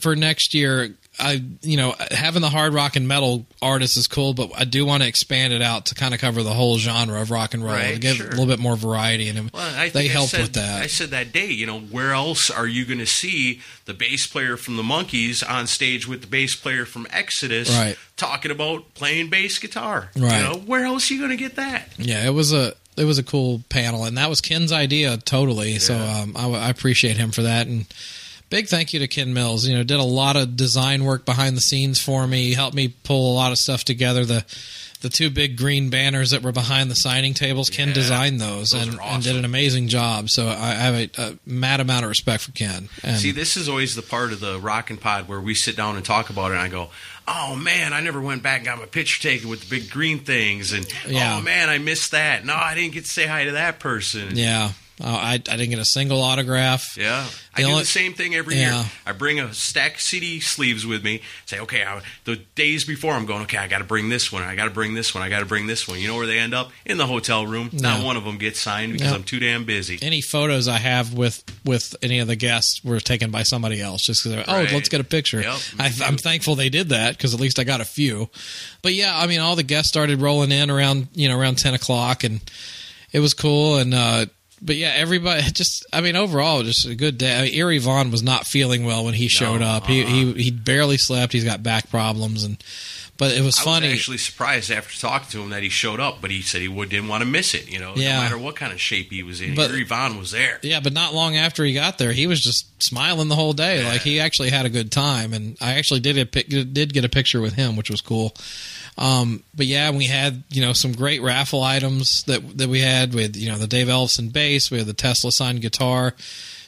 [0.00, 0.94] for next year.
[1.20, 4.86] I you know having the hard rock and metal artists is cool, but I do
[4.86, 7.62] want to expand it out to kind of cover the whole genre of rock and
[7.62, 8.26] roll, Right, to give sure.
[8.26, 9.28] a little bit more variety.
[9.28, 10.82] And Well, I they help with that.
[10.82, 14.26] I said that day, you know, where else are you going to see the bass
[14.26, 17.96] player from the Monkees on stage with the bass player from Exodus Right.
[18.16, 20.10] talking about playing bass guitar?
[20.16, 20.38] Right.
[20.38, 21.88] You know, where else are you going to get that?
[21.98, 25.78] Yeah, it was a it was a cool panel, and that was Ken's idea totally.
[25.78, 27.86] So um, I, I appreciate him for that, and
[28.50, 29.66] big thank you to Ken Mills.
[29.66, 32.42] You know, did a lot of design work behind the scenes for me.
[32.44, 34.24] He helped me pull a lot of stuff together.
[34.24, 34.44] The
[35.00, 37.94] the two big green banners that were behind the signing tables, Ken Yeah.
[37.94, 40.28] designed those, Those and, are and did an amazing job.
[40.28, 42.90] So I, I have a, a mad amount of respect for Ken.
[43.02, 45.74] And See, this is always the part of the Rock and Pod where we sit
[45.74, 46.90] down and talk about it, and I go,
[47.26, 50.18] "Oh man, I never went back and got my picture taken with the big green
[50.18, 51.38] things," and Yeah.
[51.38, 52.44] "Oh man, I missed that.
[52.44, 55.70] No, I didn't get to say hi to that person." yeah, uh, I I didn't
[55.70, 56.96] get a single autograph.
[56.96, 57.26] Yeah.
[57.52, 58.80] I The do the same thing every Yeah.
[58.82, 58.90] year.
[59.04, 61.20] I bring a stack of CD sleeves with me.
[61.46, 64.44] Say, okay, I, the days before I'm going, okay, I got to bring this one.
[64.44, 65.24] I got to bring this one.
[65.24, 65.98] I got to bring this one.
[65.98, 66.70] You know where they end up?
[66.86, 67.70] In the hotel room.
[67.72, 69.16] Not one of them gets signed because No.
[69.16, 69.98] I'm too damn busy.
[70.00, 74.02] any photos I have with with any of the guests were taken by somebody else.
[74.02, 74.72] Just because, oh, Right.
[74.72, 75.40] let's get a picture.
[75.40, 78.30] Yep, I, I'm thankful they did that because at least I got a few.
[78.82, 81.74] But yeah, I mean, all the guests started rolling in around you know around ten
[81.74, 82.40] o'clock, and
[83.12, 83.76] it was cool.
[83.78, 84.26] And uh,
[84.62, 87.38] but yeah, everybody just I mean, overall, just a good day.
[87.38, 89.86] I mean, Gary Vaughn was not feeling well when he showed up.
[89.86, 90.08] He uh-uh.
[90.08, 91.32] he he barely slept.
[91.32, 92.62] He's got back problems and.
[93.16, 93.88] But it was I funny.
[93.88, 96.68] was actually surprised after talking to him that he showed up, but he said he
[96.68, 97.70] would, didn't want to miss it.
[97.70, 98.14] You know, Yeah.
[98.16, 100.58] no matter what kind of shape he was in, But- Gary Vaughn was there.
[100.62, 103.84] Yeah, but not long after he got there, he was just smiling the whole day.
[103.84, 107.10] Like he actually had a good time, and I actually did a did get a
[107.10, 108.34] picture with him, which was cool.
[108.98, 113.14] Um, but yeah, we had you know some great raffle items that that we had
[113.14, 116.14] with you know the Dave Ellefson bass, we had the Tesla signed guitar,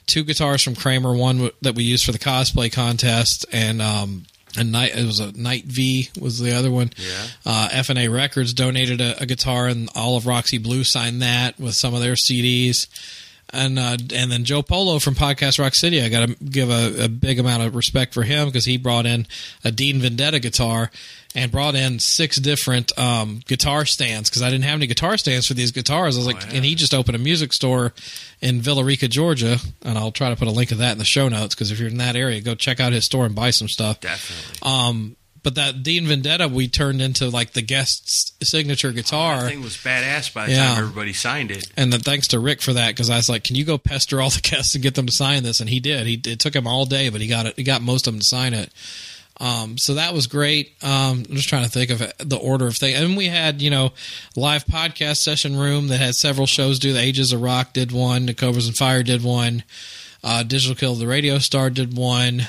[0.07, 4.25] two guitars from Kramer, one w- that we used for the cosplay contest, and um,
[4.57, 6.91] a night it was a Nite-V was the other one.
[6.97, 7.27] Yeah.
[7.45, 11.75] Uh, FNA Records donated a, a guitar, and all of Roxy Blue signed that with
[11.75, 12.87] some of their CDs.
[13.53, 17.05] And uh, and then Joe Polo from Podcast Rock City, I got to give a,
[17.05, 19.27] a big amount of respect for him because he brought in
[19.62, 20.91] a Dean Vendetta guitar
[21.35, 25.47] and brought in six different um, guitar stands because I didn't have any guitar stands
[25.47, 26.17] for these guitars.
[26.17, 26.57] I was like, yeah.
[26.57, 27.93] and he just opened a music store
[28.41, 31.05] in Villa Rica, Georgia, and I'll try to put a link of that in the
[31.05, 33.51] show notes because if you're in that area, go check out his store and buy
[33.51, 34.01] some stuff.
[34.01, 34.59] Definitely.
[34.62, 39.43] Um, but that Dean Vendetta we turned into like the guest's signature guitar.
[39.43, 40.69] that thing was badass by the Yeah.
[40.75, 41.67] time everybody signed it.
[41.77, 44.21] and then thanks to Rick for that because I was like, "Can you go pester
[44.21, 46.07] all the guests and get them to sign this?" And he did.
[46.07, 47.55] He it took him all day, but he got it.
[47.57, 48.71] He got most of them to sign it.
[49.41, 50.75] Um, so that was great.
[50.83, 53.01] Um, I'm just trying to think of it- the order of things.
[53.01, 53.93] And we had, you know,
[54.37, 56.93] live podcast session room that had several shows do.
[56.93, 58.27] The Ages of Rock did one.
[58.27, 59.65] The Cobras and Fire did one.
[60.23, 62.47] Uh, Digital Kill the Radio Star did one.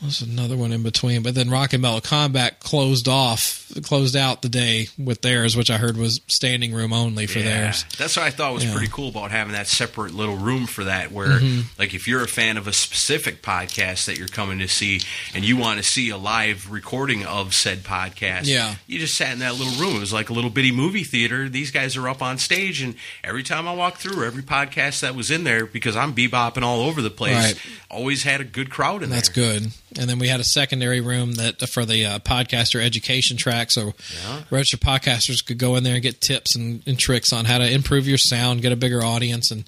[0.00, 4.40] There's another one in between, but then Rock and Metal Combat closed off, closed out
[4.40, 7.44] the day with theirs, which I heard was standing room only for Yeah.
[7.44, 7.84] theirs.
[7.98, 8.72] That's what I thought was Yeah.
[8.72, 11.12] pretty cool about having that separate little room for that.
[11.12, 11.60] Where, Mm-hmm.
[11.78, 15.02] like, if you're a fan of a specific podcast that you're coming to see,
[15.34, 18.76] and you want to see a live recording of said podcast, Yeah.
[18.86, 19.96] you just sat in that little room.
[19.96, 21.46] It was like a little bitty movie theater.
[21.50, 25.14] These guys are up on stage, and every time I walked through, every podcast that
[25.14, 27.56] was in there, because I'm bebopping all over the place, Right.
[27.90, 29.52] always had a good crowd in That's there.
[29.52, 29.72] That's good.
[29.98, 33.92] And then we had a secondary room that for the uh, podcaster education track, so
[34.24, 34.42] yeah.
[34.50, 37.68] registered podcasters could go in there and get tips and, and tricks on how to
[37.68, 39.64] improve your sound, get a bigger audience, and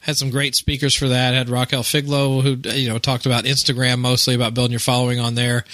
[0.00, 1.32] had some great speakers for that.
[1.32, 5.34] Had Raquel Figlo, who you know talked about Instagram mostly about building your following on
[5.34, 5.64] there.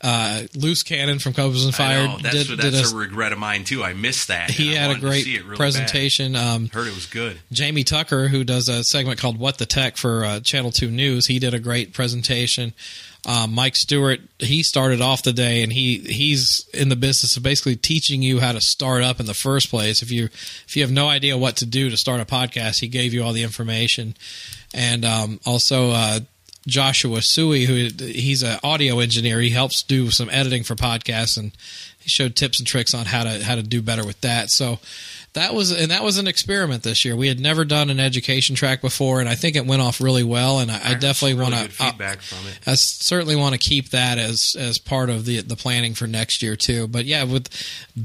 [0.00, 2.18] Uh, Loose Cannon from Cobras and Fire know.
[2.18, 3.82] That's, did, that's did a, regret of mine, too.
[3.82, 4.50] I missed that.
[4.50, 6.36] he had a great really presentation.
[6.36, 6.68] Um.
[6.68, 7.38] Heard it was good.
[7.50, 11.26] Jamie Tucker, who does a segment called "What the Tech" for uh, Channel Two News,
[11.26, 12.74] he did a great presentation.
[13.26, 17.42] Um, Mike Stewart, he started off the day, and he he's in the business of
[17.42, 20.02] basically teaching you how to start up in the first place.
[20.02, 22.88] If you if you have no idea what to do to start a podcast, he
[22.88, 24.14] gave you all the information,
[24.72, 25.90] and um, also.
[25.90, 26.20] Uh,
[26.66, 27.74] Joshua Sui, who
[28.06, 31.52] he's an audio engineer, he helps do some editing for podcasts, and
[32.00, 34.48] he showed tips and tricks on how to how to do better with that.
[34.48, 34.78] So
[35.34, 37.16] that was and that was an experiment this year.
[37.16, 40.22] We had never done an education track before, and I think it went off really
[40.22, 40.60] well.
[40.60, 41.70] And I, I heard definitely really want to.
[41.70, 42.58] feedback from it.
[42.66, 46.40] I certainly want to keep that as as part of the the planning for next
[46.42, 46.86] year too.
[46.86, 47.48] But yeah, with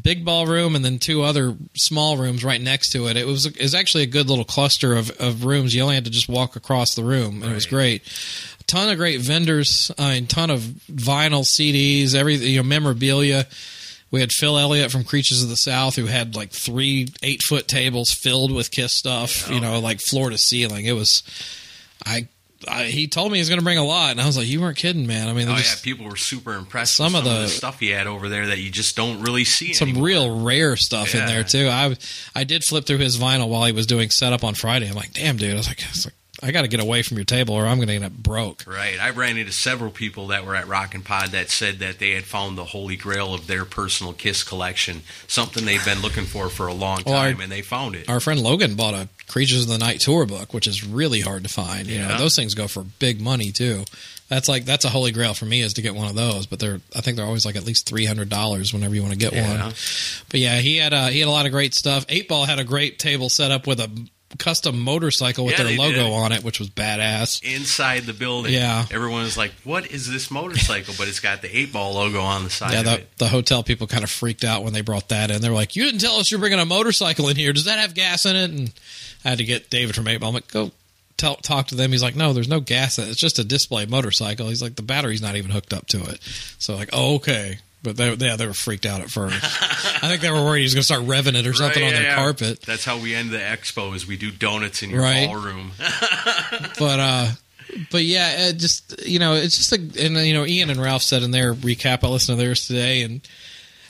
[0.03, 3.61] big ballroom and then two other small rooms right next to it, it was it
[3.61, 5.75] was actually a good little cluster of, of rooms.
[5.75, 8.01] You only had to just walk across the room, and it was great.
[8.59, 13.45] A ton of great vendors, I mean, ton of vinyl CDs, everything, you know, memorabilia.
[14.11, 17.67] We had Phil Elliott from Creatures of the South who had like three eight foot
[17.67, 20.85] tables filled with Kiss stuff, you know, like floor to ceiling.
[20.85, 21.21] It was,
[22.05, 22.27] I,
[22.67, 24.59] I he told me he's going to bring a lot, and I was like, you
[24.61, 25.29] weren't kidding, man.
[25.29, 26.95] I mean, Oh they yeah, people were super impressed.
[26.95, 29.21] Some with of the- of the stuff he had over there that you just don't
[29.21, 29.73] really see.
[29.73, 30.05] some anymore.
[30.07, 31.67] real rare stuff in there too.
[31.69, 31.95] I
[32.35, 34.89] I did flip through his vinyl while he was doing setup on Friday.
[34.89, 35.53] I'm like, damn, dude.
[35.53, 37.65] I was like, I, was like, I got to get away from your table, or
[37.65, 38.65] I'm going to end up broke.
[38.65, 38.97] Right.
[38.99, 42.11] I ran into several people that were at Rock and Pod that said that they
[42.11, 46.49] had found the holy grail of their personal Kiss collection, something they've been looking for
[46.49, 48.07] for a long Well, our- time, and they found it.
[48.09, 51.43] Our friend Logan bought a Creatures of the Night tour book, which is really hard
[51.43, 51.87] to find.
[51.87, 52.17] You know, Yeah.
[52.17, 53.85] those things go for big money too.
[54.27, 56.45] That's like that's a holy grail for me is to get one of those.
[56.47, 59.13] But they're I think they're always like at least three hundred dollars whenever you want
[59.13, 59.65] to get Yeah.
[59.65, 59.73] one.
[60.29, 62.05] But yeah, he had a, he had a lot of great stuff.
[62.09, 63.89] Eight Ball had a great table set up with a
[64.37, 66.11] custom motorcycle with Yeah, their logo did.
[66.13, 67.41] on it, which was badass.
[67.43, 68.85] Inside the building, Yeah.
[68.91, 72.43] everyone was like, "What is this motorcycle?" But it's got the eight ball logo on
[72.43, 75.31] the side Yeah, the, the hotel people kind of freaked out when they brought that
[75.31, 75.41] in.
[75.41, 77.53] They're like, "You didn't tell us you're bringing a motorcycle in here.
[77.53, 78.71] Does that have gas in it?" And
[79.25, 80.29] I had to get David from Eight Ball.
[80.29, 80.71] I'm like, "Go
[81.17, 83.09] tell, talk to them." He's like, "No, there's no gas in it.
[83.11, 86.19] It's just a display motorcycle." He's like, "The battery's not even hooked up to it."
[86.59, 89.37] So like, "Oh, okay." But they, yeah, they were freaked out at first.
[89.41, 91.87] I think they were worried he was going to start revving it or something Right,
[91.87, 92.15] on yeah, their yeah.
[92.15, 92.61] carpet.
[92.61, 95.27] That's how we end the expo: is we do donuts in your Right.
[95.27, 95.71] ballroom.
[96.79, 97.27] but uh
[97.91, 101.03] but yeah it just you know it's just a and you know ian and ralph
[101.03, 103.21] said in their recap i listened to theirs today and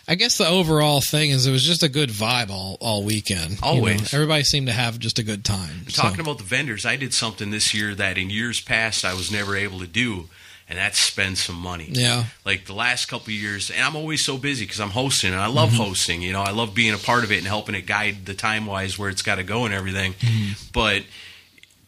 [0.06, 3.52] i guess the overall thing is it was just a good vibe all all weekend
[3.52, 3.62] you know.
[3.67, 4.13] Always.
[4.13, 7.13] everybody seemed to have just a good time So- Talking about the vendors, I did
[7.13, 10.28] something this year that in years past I was never able to do,
[10.69, 11.89] and that's spend some money.
[11.91, 12.25] Yeah.
[12.45, 15.41] Like the last couple of years, and I'm always so busy because I'm hosting and
[15.41, 15.84] I love Mm-hmm.
[15.84, 16.21] hosting.
[16.21, 18.65] You know, I love being a part of it and helping it guide the time
[18.67, 20.13] wise where it's got to go and everything.
[20.13, 20.53] Mm-hmm.
[20.71, 21.03] But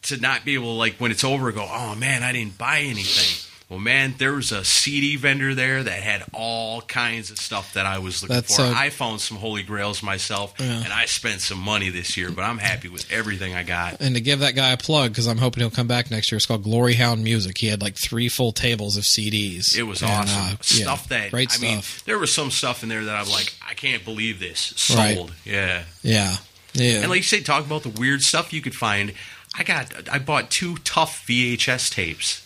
[0.02, 2.80] to not be able to, like, when it's over, go, oh man, I didn't buy
[2.80, 3.51] anything.
[3.72, 7.86] Well, man, there was a CD vendor there that had all kinds of stuff that
[7.86, 8.64] I was looking That's for.
[8.64, 10.66] a- I found some holy grails myself, Yeah.
[10.84, 13.96] and I spent some money this year, but I'm happy with everything I got.
[14.00, 16.36] And to give that guy a plug, because I'm hoping he'll come back next year,
[16.36, 17.56] it's called Glory Hound Music.
[17.56, 19.74] He had like three full tables of CDs.
[19.74, 20.38] It was And, awesome.
[20.38, 21.62] uh, yeah, stuff that great I stuff.
[21.62, 24.74] mean, there was some stuff in there that I'm like, I can't believe this.
[24.94, 25.16] Right.
[25.16, 25.32] Sold.
[25.46, 25.84] Yeah.
[26.02, 26.36] yeah,
[26.74, 26.96] yeah.
[27.00, 29.14] And like you say, talk about the weird stuff you could find.
[29.54, 32.42] I got I bought two Tuff VHS tapes.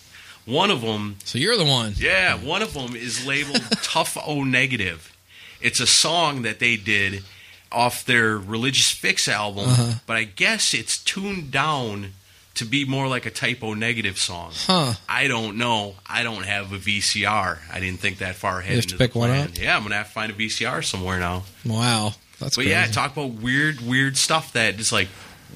[0.46, 1.94] One of them, so you're the one.
[1.98, 5.12] yeah, one of them is labeled Tuff O Negative.
[5.60, 7.24] It's a song that they did
[7.72, 9.92] off their Religious Fix album, Uh-huh.
[10.06, 12.12] but I guess it's tuned down
[12.54, 14.52] to be more like a Type typo negative song.
[14.54, 14.94] Huh.
[15.08, 15.96] I don't know.
[16.08, 17.58] I don't have a VCR.
[17.70, 18.70] I didn't think that far ahead.
[18.70, 19.50] You have to pick one up?
[19.58, 21.42] Yeah, I'm gonna have to find a VCR somewhere now.
[21.66, 22.70] Wow, that's But crazy.
[22.70, 25.08] yeah, talk about weird, weird stuff that is like,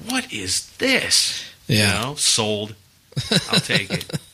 [0.05, 1.43] what is this?
[1.67, 1.99] Yeah.
[2.01, 2.75] You know, sold.
[3.49, 4.19] I'll take it.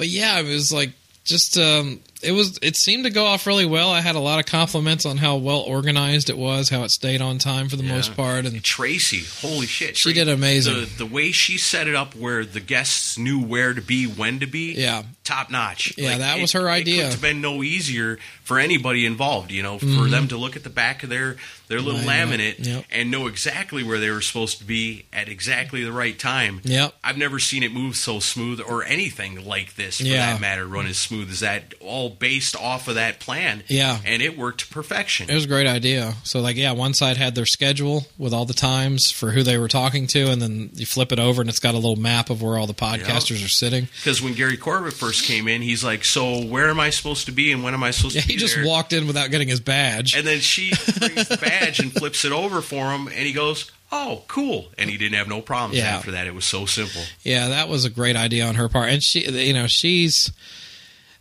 [0.00, 0.92] But yeah, it was like
[1.24, 2.58] just um, it was.
[2.62, 3.90] It seemed to go off really well.
[3.90, 7.20] I had a lot of compliments on how well organized it was, how it stayed
[7.20, 7.94] on time for the Yeah.
[7.96, 9.96] most part, and Tracy, holy shit.
[9.96, 10.74] She Tracy- did amazing.
[10.80, 14.40] The, the way she set it up where the guests knew where to be, when
[14.40, 15.94] to be, yeah, top notch.
[15.96, 16.96] Yeah, that it- was her It idea.
[16.96, 20.64] couldn't have been no easier for anybody involved, you know, for them to look at
[20.64, 21.36] the back of their,
[21.68, 22.64] their little laminate Mm-hmm.
[22.64, 22.84] yep.
[22.90, 26.60] and know exactly where they were supposed to be at exactly the right time.
[26.64, 26.94] Yep.
[27.04, 30.32] I've never seen it move so smooth or anything like this for Yeah.
[30.32, 33.62] that matter, run as smooth as that, all based off of that plan.
[33.68, 33.98] Yeah.
[34.04, 35.30] And it worked to perfection.
[35.30, 36.14] It was a great idea.
[36.24, 39.56] So, like, yeah, one side had their schedule with all the times for who they
[39.58, 42.28] were talking to, and then you flip it over, and it's got a little map
[42.30, 43.88] of where all the podcasters are sitting.
[43.96, 47.32] Because when Gary Corbett first came in, he's like, "So where am I supposed to
[47.32, 49.30] be, and when am I supposed Yeah, to be?" he just there?" walked in without
[49.30, 50.14] getting his badge.
[50.14, 53.70] And then she brings the badge and flips it over for him, and he goes,
[53.92, 55.96] "Oh, cool!" And he didn't have no problems Yeah.
[55.96, 56.26] after that.
[56.26, 57.02] It was so simple.
[57.22, 60.30] Yeah, that was a great idea on her part, and she, you know, she's.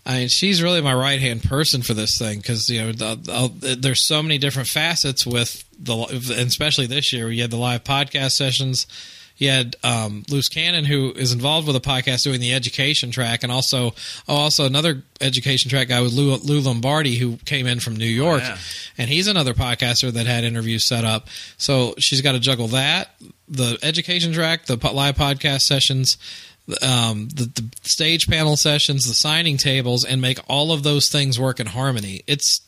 [0.05, 3.15] I mean, she's really my right hand person for this thing because you know the,
[3.15, 7.27] the, there's so many different facets with the, and especially this year.
[7.27, 8.87] we had the live podcast sessions.
[9.37, 13.41] You had um, Loose Cannon, who is involved with the podcast, doing the education track,
[13.43, 13.93] and also
[14.27, 18.05] oh, also another education track guy with Lou, Lou Lombardi, who came in from New
[18.05, 18.57] York, yeah.
[18.97, 21.29] and he's another podcaster that had interviews set up.
[21.55, 23.15] So she's got to juggle that,
[23.47, 26.17] the education track, the live podcast sessions,
[26.81, 31.39] um, the, the stage panel sessions, the signing tables, and make all of those things
[31.39, 32.21] work in harmony.
[32.27, 32.61] It's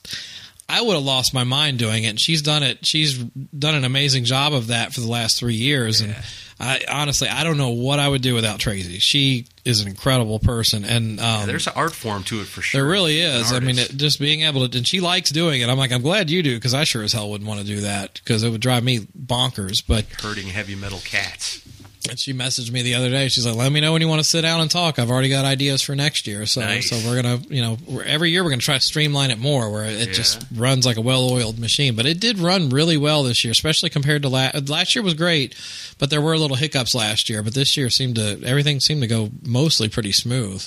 [0.71, 2.07] I would have lost my mind doing it.
[2.07, 2.85] And she's done it.
[2.85, 5.99] She's done an amazing job of that for the last three years.
[5.99, 6.15] And
[6.61, 8.97] I honestly, I don't know what I would do without Tracy.
[8.99, 12.81] She is an incredible person, and um, There's an art form to it for sure.
[12.81, 13.51] there really is.
[13.51, 15.69] I mean, it, just being able to, and she likes doing it.
[15.69, 17.81] I'm like, I'm glad you do because I sure as hell wouldn't want to do
[17.81, 19.83] that because it would drive me bonkers.
[19.85, 21.61] But hurting heavy metal cats.
[22.09, 23.27] And she messaged me the other day.
[23.27, 24.97] She's like, "Let me know when you want to sit down and talk.
[24.99, 26.45] I've already got ideas for next year.
[26.45, 26.89] So, Nice.
[26.89, 29.69] so we're gonna, you know, we're, every year we're gonna try to streamline it more,
[29.71, 30.13] where it Yeah.
[30.13, 31.95] just runs like a well-oiled machine.
[31.95, 34.67] But it did run really well this year, especially compared to last.
[34.69, 35.53] Last year was great,
[35.99, 37.43] but there were little hiccups last year.
[37.43, 40.65] But this year seemed to everything seemed to go mostly pretty smooth.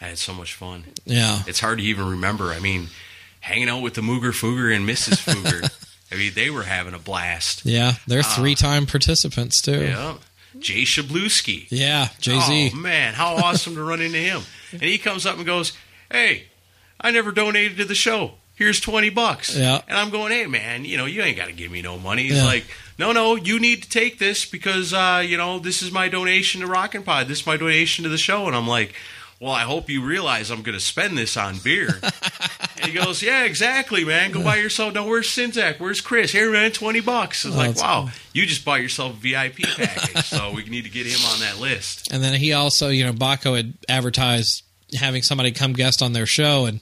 [0.00, 0.84] I had so much fun.
[1.04, 2.52] Yeah, It's hard to even remember.
[2.52, 2.88] I mean,
[3.40, 5.18] hanging out with the Mooger Fooger and Mrs.
[5.22, 5.70] Fooger.
[6.12, 7.64] I mean, they were having a blast.
[7.64, 9.82] yeah, they're three-time participants too.
[9.84, 10.14] Yeah.
[10.58, 11.66] Jay Shabluski.
[11.70, 12.70] Yeah, Jay Z.
[12.74, 14.42] Oh man, how awesome to run into him!
[14.72, 15.72] And he comes up and goes,
[16.10, 16.44] "Hey,
[17.00, 18.32] I never donated to the show.
[18.54, 19.80] Here's twenty bucks." Yeah.
[19.88, 22.24] And I'm going, "Hey man, you know you ain't got to give me no money."
[22.24, 22.44] He's Yeah.
[22.44, 22.64] like,
[22.98, 26.60] "No, no, you need to take this because uh, you know this is my donation
[26.60, 27.28] to Rockin' Pod.
[27.28, 28.94] This is my donation to the show." And I'm like.
[29.42, 31.98] Well, I hope you realize I'm going to spend this on beer.
[32.76, 34.30] and he goes, "Yeah, exactly, man.
[34.30, 34.94] Go buy yourself.
[34.94, 35.80] No, where's Czynszak?
[35.80, 36.30] Where's Chris?
[36.30, 40.24] Here, man, twenty bucks." It's Oh, like, wow, you just bought yourself a VIP package,
[40.26, 42.08] so we need to get him on that list.
[42.12, 44.62] And then he also, you know, Baco had advertised
[44.94, 46.80] having somebody come guest on their show, and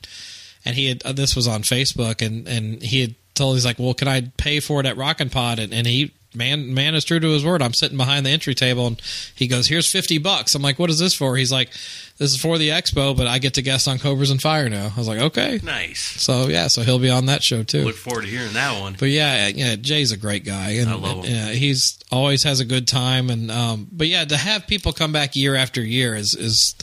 [0.67, 3.79] and he had uh, this was on Facebook, and and he had told he's like,
[3.79, 5.59] well, can I pay for it at Rockin' Pod?
[5.59, 7.63] And, and he man man is true to his word.
[7.63, 9.01] I'm sitting behind the entry table, and
[9.35, 10.55] he goes, here's fifty bucks.
[10.55, 11.37] I'm like, what is this for?
[11.37, 11.71] He's like,
[12.19, 14.91] this is for the expo, but I get to guest on Cobras and Fire now.
[14.95, 15.61] I was like, okay.
[15.63, 16.01] Nice.
[16.01, 17.85] So yeah, so he'll be on that show too.
[17.85, 18.97] Look forward to hearing that one.
[18.99, 21.35] But yeah, yeah, Jay's a great guy, and I love him.
[21.35, 25.13] Yeah, he's always has a good time, and um, but yeah, to have people come
[25.13, 26.75] back year after year is is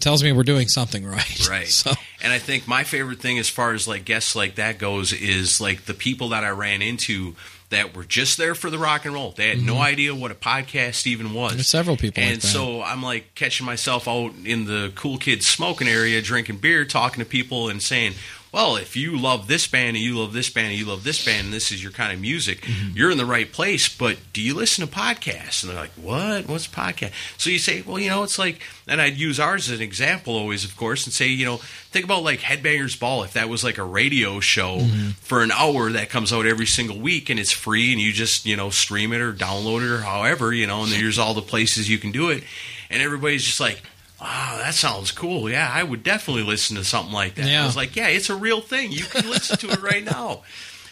[0.00, 1.26] tells me we're doing something right.
[1.50, 1.68] Right.
[1.68, 5.12] So And I think my favorite thing as far as like guests like that goes
[5.12, 7.34] is like the people that I ran into
[7.70, 9.32] that were just there for the rock and roll.
[9.32, 11.50] They had no idea what a podcast even was.
[11.50, 11.56] Mm-hmm.
[11.58, 15.46] There's several people And like so I'm like catching myself out in the cool kids
[15.46, 18.14] smoking area, drinking beer, talking to people, and saying,
[18.52, 21.24] well, if you love this band and you love this band and you love this
[21.24, 22.96] band and this is your kind of music, Mm-hmm.
[22.96, 23.88] you're in the right place.
[23.88, 25.62] But do you listen to podcasts?
[25.62, 26.48] And they're like, what?
[26.48, 27.12] What's a podcast?
[27.38, 30.34] So you say, well, you know, it's like, and I'd use ours as an example
[30.36, 33.22] always, of course, and say, you know, think about like Headbangers Ball.
[33.22, 35.10] If that was like a radio show Mm-hmm.
[35.20, 38.46] for an hour that comes out every single week and it's free and you just,
[38.46, 41.42] you know, stream it or download it or however, you know, and there's all the
[41.42, 42.42] places you can do it.
[42.90, 43.80] And everybody's just like,
[44.20, 45.48] Wow, that sounds cool.
[45.48, 47.46] Yeah, I would definitely listen to something like that.
[47.46, 47.62] Yeah.
[47.62, 48.92] I was like, yeah, it's a real thing.
[48.92, 50.42] You can listen to it right now.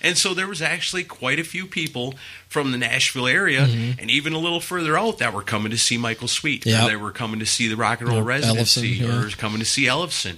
[0.01, 2.15] And so there was actually quite a few people
[2.49, 5.99] from the Nashville area and even a little further out that were coming to see
[5.99, 6.65] Michael Sweet.
[6.65, 6.87] Mm-hmm.
[6.87, 9.27] Or they were coming to see the Rock and Roll Residency Ellefson, yeah.
[9.27, 10.37] or coming to see Ellefson.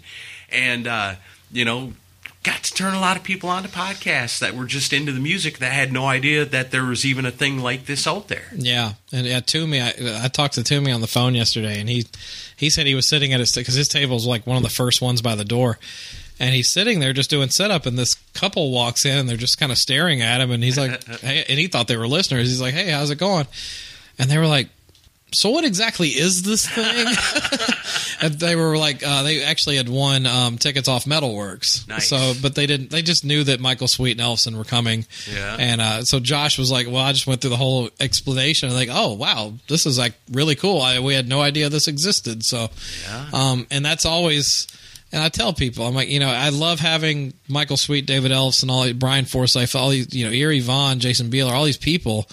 [0.51, 1.17] And, uh,
[1.53, 1.93] you know,
[2.43, 5.59] got to turn a lot of people onto podcasts that were just into the music
[5.59, 8.49] that had no idea that there was even a thing like this out there.
[8.55, 9.81] Yeah, and yeah, Toomey.
[9.81, 12.07] I, I talked to Toomey on the phone yesterday, and he
[12.57, 14.71] he said he was sitting at his because his table was like one of the
[14.71, 15.79] first ones by the door,
[16.39, 19.59] and he's sitting there just doing setup, and this couple walks in, and they're just
[19.59, 22.49] kind of staring at him, and he's like, hey, and he thought they were listeners.
[22.49, 23.47] He's like, hey, how's it going?
[24.19, 24.69] And they were like.
[25.33, 27.07] So what exactly is this thing?
[28.21, 31.87] and they were like, uh, they actually had won um, tickets off Metalworks.
[31.89, 32.09] Nice.
[32.09, 32.91] So, but they didn't.
[32.91, 35.07] They just knew that Michael Sweet and Ellefson were coming.
[35.33, 35.57] Yeah.
[35.59, 38.69] And uh, so Josh was like, "Well, I just went through the whole explanation.
[38.69, 40.81] And like, oh wow, this is like really cool.
[40.81, 42.45] I, we had no idea this existed.
[42.45, 42.69] So,
[43.05, 43.27] Yeah.
[43.33, 44.67] um, and that's always.
[45.13, 48.71] And I tell people, I'm like, you know, I love having Michael Sweet, David Ellefson,
[48.71, 52.29] all Brian Forsyth, all these, you know, Gary Vaughn, Jason Beeler, all these people.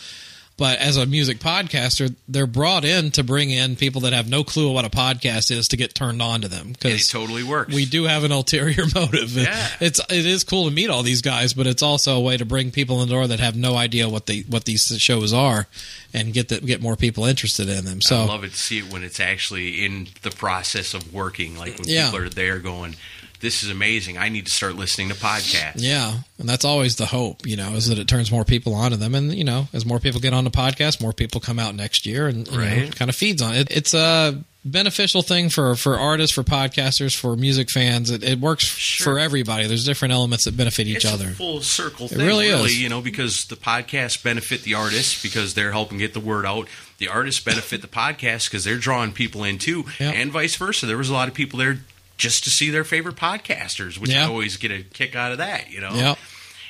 [0.58, 4.44] But as a music podcaster, they're brought in to bring in people that have no
[4.44, 7.76] clue what a podcast is to get turned on to them Because it totally works.
[7.76, 9.34] we do have an ulterior motive.
[9.38, 9.68] Yeah.
[9.80, 12.46] It's it is cool to meet all these guys, but it's also a way to
[12.46, 15.68] bring people in the door that have no idea what they what these shows are,
[16.14, 18.02] and get the, get more people interested in them.
[18.02, 21.56] So I love it to see it when it's actually in the process of working.
[21.56, 22.06] Like when Yeah.
[22.12, 22.96] people are there going,
[23.40, 24.18] "This is amazing.
[24.18, 27.74] I need to start listening to podcasts." yeah, and that's always the hope, you know,
[27.74, 30.34] is that it turns more people onto them, and you know, as more people get
[30.34, 33.16] on the podcast, more people come out next year, and you know, it kind of
[33.16, 33.68] feeds on it.
[33.70, 38.10] It's a beneficial thing for for artists, for podcasters, for music fans.
[38.12, 39.14] It, it works Sure.
[39.14, 39.66] for everybody.
[39.66, 41.30] There's different elements that benefit each it's other.
[41.30, 42.82] a full circle thing, really really, is.
[42.82, 46.68] You know, because the podcasts benefit the artists because they're helping get the word out.
[46.98, 50.10] The artists benefit the podcast because they're drawing people in too, Yeah.
[50.12, 50.86] and vice versa.
[50.86, 51.80] There was a lot of people there
[52.18, 54.26] just to see their favorite podcasters, which Yeah.
[54.26, 55.70] I always get a kick out of that.
[55.72, 56.16] You know, Yeah.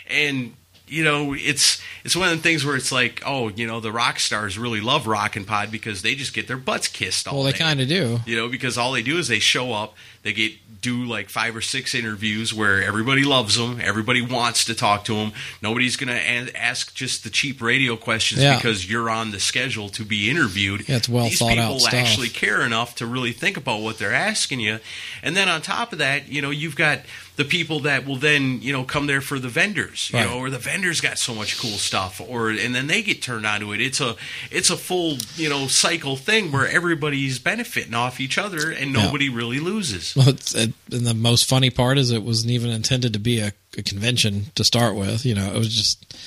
[0.09, 0.53] and
[0.89, 3.91] you know it's it's one of the things where it's like oh you know the
[3.91, 7.35] rock stars really love rock and pod because they just get their butts kissed all
[7.35, 8.21] Well, they kind of do.
[8.25, 11.55] you know because all they do is they show up they get do like five
[11.55, 16.13] or six interviews where everybody loves them everybody wants to talk to them nobody's gonna
[16.13, 18.55] a- ask just the cheap radio questions Yeah.
[18.57, 21.81] because you're on the schedule to be interviewed Yeah, it's well these thought people out
[21.81, 21.93] stuff.
[21.93, 24.79] actually care enough to really think about what they're asking you
[25.23, 26.99] and then on top of that you know you've got
[27.37, 30.27] the people that will then you know come there for the vendors you Right.
[30.27, 33.45] know or the vendors got so much cool stuff or and then they get turned
[33.45, 34.15] onto it it's a
[34.51, 39.03] it's a full you know cycle thing where everybody's benefiting off each other and Yeah.
[39.05, 42.69] nobody really loses Well, it's, it, and the most funny part is it wasn't even
[42.71, 45.25] intended to be a, a convention to start with.
[45.25, 46.17] You know, it was just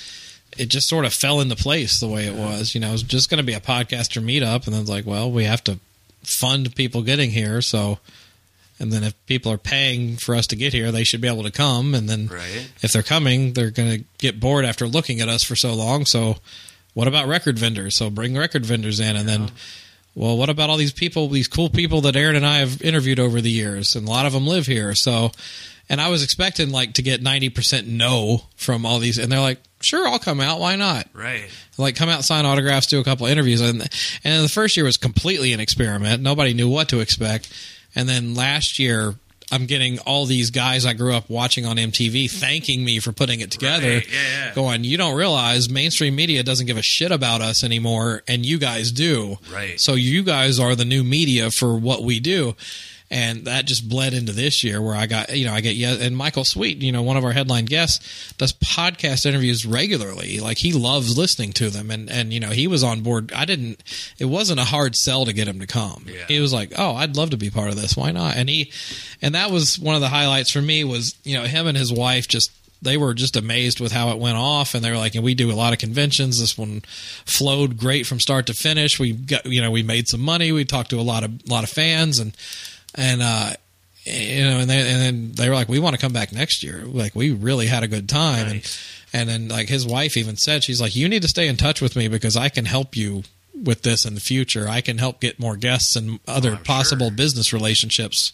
[0.57, 2.73] it just sort of fell into place the way it was.
[2.73, 5.05] You know, it was just going to be a podcaster meetup, and then it's like,
[5.05, 5.79] well, we have to
[6.23, 7.99] fund people getting here, so.
[8.81, 11.43] And then if people are paying for us to get here, they should be able
[11.43, 11.93] to come.
[11.93, 12.67] And then Right.
[12.81, 16.05] if they're coming, they're going to get bored after looking at us for so long.
[16.05, 16.37] So,
[16.93, 17.97] what about record vendors?
[17.97, 19.51] So bring record vendors in, and then
[20.13, 23.17] well, what about all these people, these cool people that Aaron and I have interviewed
[23.19, 24.93] over the years, and a lot of them live here.
[24.93, 25.31] So,
[25.87, 29.39] and I was expecting like to get ninety percent no from all these, and they're
[29.39, 30.59] like, "Sure, I'll come out.
[30.59, 33.87] Why not?" right Like, come out, sign autographs, do a couple interviews, and
[34.25, 36.21] and the first year was completely an experiment.
[36.21, 37.47] Nobody knew what to expect,
[37.95, 39.15] and then last year.
[39.53, 43.41] I'm getting all these guys I grew up watching on MTV thanking me for putting
[43.41, 43.95] it together.
[43.95, 44.53] Right, yeah, yeah.
[44.53, 48.57] Going, you don't realize mainstream media doesn't give a shit about us anymore, and you
[48.57, 49.39] guys do.
[49.51, 49.77] Right.
[49.77, 52.55] So you guys are the new media for what we do.
[53.11, 55.95] And that just bled into this year where I got, you know, I get, yeah,
[55.99, 60.39] and Michael Sweet, you know, one of our headline guests does podcast interviews regularly.
[60.39, 61.91] Like he loves listening to them.
[61.91, 63.33] And, and, you know, he was on board.
[63.33, 63.83] I didn't,
[64.17, 66.05] it wasn't a hard sell to get him to come.
[66.07, 66.25] Yeah.
[66.29, 67.97] He was like, oh, I'd love to be part of this.
[67.97, 68.37] Why not?
[68.37, 68.71] And he,
[69.21, 71.91] and that was one of the highlights for me was, you know, him and his
[71.91, 72.49] wife just,
[72.81, 75.35] they were just amazed with how it went off and they were like and we
[75.35, 76.81] do a lot of conventions this one
[77.25, 80.65] flowed great from start to finish we got you know we made some money we
[80.65, 82.35] talked to a lot of a lot of fans and
[82.95, 83.51] and uh
[84.03, 86.63] you know and, they, and then they were like we want to come back next
[86.63, 88.79] year like we really had a good time Nice.
[89.13, 91.57] and and then like his wife even said she's like you need to stay in
[91.57, 93.23] touch with me because I can help you
[93.53, 94.67] with this in the future.
[94.67, 97.15] I can help get more guests and other Oh, possible sure.
[97.15, 98.31] business relationships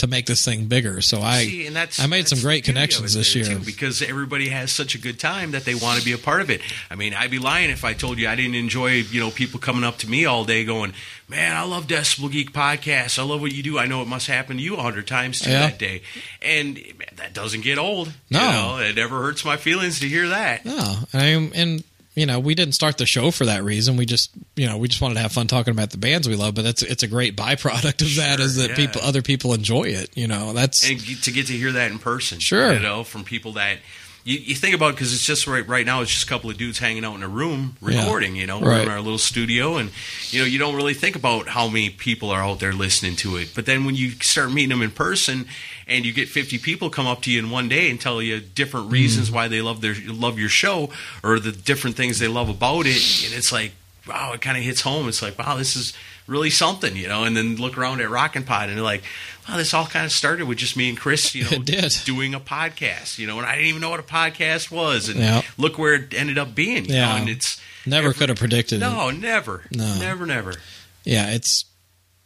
[0.00, 1.00] to make this thing bigger.
[1.00, 3.34] So I See, and that's, I made that's some great the beauty of connections this
[3.34, 3.44] year.
[3.44, 6.40] too, because everybody has such a good time that they want to be a part
[6.40, 6.60] of it.
[6.90, 9.60] I mean, I'd be lying if I told you I didn't enjoy you know people
[9.60, 10.92] coming up to me all day going,
[11.28, 13.18] "Man, I love Decibel Geek podcast.
[13.18, 13.78] I love what you do.
[13.78, 15.60] I know it must happen to you a hundred times too Yeah.
[15.68, 16.02] that day."
[16.42, 18.12] And man, that doesn't get old.
[18.30, 18.40] No.
[18.40, 18.78] you know?
[18.88, 20.64] it never hurts my feelings to hear that.
[20.64, 21.84] No, I and
[22.14, 23.96] you know we didn't start the show for that reason.
[23.96, 26.36] We just you know we just wanted to have fun talking about the bands we
[26.36, 26.54] love.
[26.54, 28.76] But it's it's a great byproduct of that is that yeah.
[28.76, 30.16] people other people enjoy it.
[30.16, 32.40] You know that's and to get to hear that in person.
[32.40, 32.72] Sure.
[32.72, 33.78] you know, from people that
[34.24, 36.02] you, you think about because it's just right right now.
[36.02, 38.00] It's just a couple of dudes hanging out in a room Yeah.
[38.00, 38.36] recording.
[38.36, 38.82] You know, Right.
[38.82, 39.90] in our little studio, and
[40.30, 43.36] you know, you don't really think about how many people are out there listening to
[43.36, 43.50] it.
[43.54, 45.46] But then when you start meeting them in person,
[45.86, 48.40] and you get fifty people come up to you in one day and tell you
[48.40, 49.34] different reasons Mm-hmm.
[49.36, 50.90] why they love their love your show
[51.22, 53.72] or the different things they love about it, and it's like.
[54.08, 55.08] Wow, it kind of hits home.
[55.08, 55.92] It's like, wow, this is
[56.30, 57.24] really something, you know.
[57.24, 59.02] And then look around at Rockin' Pod, and they're like,
[59.48, 61.58] wow, this all kind of started with just me and Chris, you know,
[62.04, 65.18] doing a podcast, you know, and I didn't even know what a podcast was, and
[65.18, 65.42] Yeah.
[65.58, 67.06] look where it ended up being, you Yeah.
[67.10, 68.80] know, and it's never every- could have predicted it.
[68.80, 69.98] no, never, No.
[69.98, 70.54] never, never.
[71.04, 71.64] Yeah, it's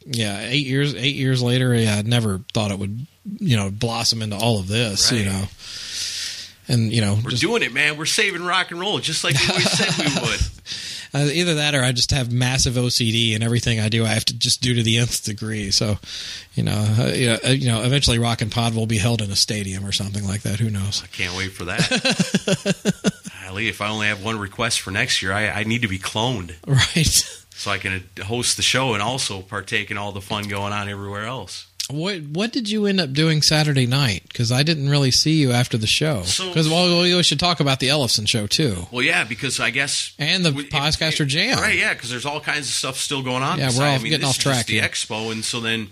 [0.07, 1.73] yeah eight years eight years later.
[1.73, 3.07] Yeah, I never thought it would
[3.39, 5.11] you know blossom into all of this.
[5.11, 5.45] You know,
[6.67, 7.97] and you know We're just, doing it, man.
[7.97, 10.39] We're saving rock and roll, just like we always said we would.
[11.15, 14.25] Uh, either that or I just have massive OCD and everything I do I have
[14.25, 15.71] to just do to the nth degree.
[15.71, 15.97] So,
[16.55, 19.21] you know, uh, you know, uh, you know, eventually Rock and Pod will be held
[19.21, 20.59] in a stadium or something like that.
[20.59, 21.01] Who knows?
[21.03, 23.23] I can't wait for that.
[23.45, 25.99] Golly, if I only have one request for next year, I, I need to be
[25.99, 27.05] cloned Right.
[27.51, 30.89] so I can host the show and also partake in all the fun going on
[30.89, 31.67] everywhere else.
[31.89, 34.23] What What did you end up doing Saturday night?
[34.27, 36.23] Because I didn't really see you after the show.
[36.23, 39.69] So- Because well, we should talk about the Ellefson show too, Well, yeah, because I
[39.69, 41.59] guess and the it- Podcaster it- Jam.
[41.59, 43.59] Right, yeah, because there's all kinds of stuff still going on.
[43.59, 45.89] Yeah, we're all I mean, getting this off track the expo, and so then,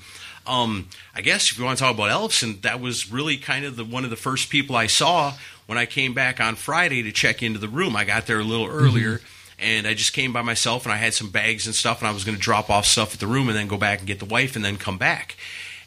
[0.47, 3.75] um, I guess if you want to talk about Ellefson, that was really kind of
[3.75, 5.33] the one of the first people I saw
[5.67, 7.95] when I came back on Friday to check into the room.
[7.95, 9.17] I got there a little earlier.
[9.17, 9.27] Mm-hmm.
[9.59, 12.11] And I just came by myself, and I had some bags and stuff, and I
[12.11, 14.19] was going to drop off stuff at the room, and then go back and get
[14.19, 15.37] the wife, and then come back.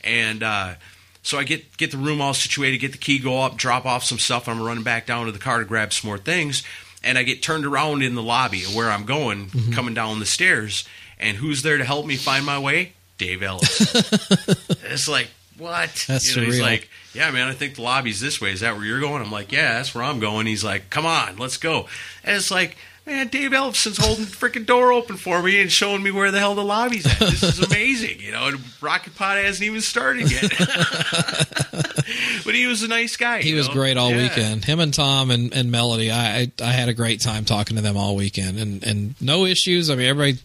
[0.02, 0.74] And uh,
[1.22, 4.04] so I get get the room all situated, get the key, go up, drop off
[4.04, 4.48] some stuff.
[4.48, 6.62] I'm running back down to the car to grab some more things,
[7.02, 9.72] and I get turned around in the lobby of where I'm going, Mm-hmm.
[9.72, 10.84] coming down the stairs.
[11.18, 12.92] And who's there to help me find my way?
[13.18, 14.84] Dave Ellefson.
[14.92, 15.28] it's like
[15.58, 16.04] what?
[16.06, 18.52] That's you know, He's like, yeah, man, I think the lobby's this way.
[18.52, 19.22] Is that where you're going?
[19.22, 20.46] I'm like, yeah, that's where I'm going.
[20.46, 21.88] He's like, come on, let's go.
[22.22, 22.76] And it's like.
[23.06, 26.40] Man, Dave Ellefson's holding the freaking door open for me and showing me where the
[26.40, 27.20] hell the lobby's at.
[27.20, 28.48] This is amazing, you know.
[28.48, 30.50] And Rockin' Pod hasn't even started yet.
[32.44, 33.42] but he was a nice guy.
[33.42, 33.74] He was know?
[33.74, 34.22] great all Yeah.
[34.28, 34.64] weekend.
[34.64, 37.82] Him and Tom and, and Melody, I, I I had a great time talking to
[37.82, 39.88] them all weekend, and and no issues.
[39.88, 40.38] I mean, everybody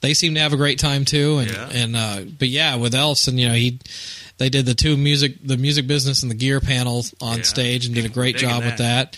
[0.00, 1.68] they seem to have a great time too, and Yeah.
[1.72, 3.80] and uh, but yeah, with Ellefson, you know he.
[4.38, 7.42] They did the two music, the music business and the gear panel on Yeah.
[7.44, 9.16] stage, and did a great job with that.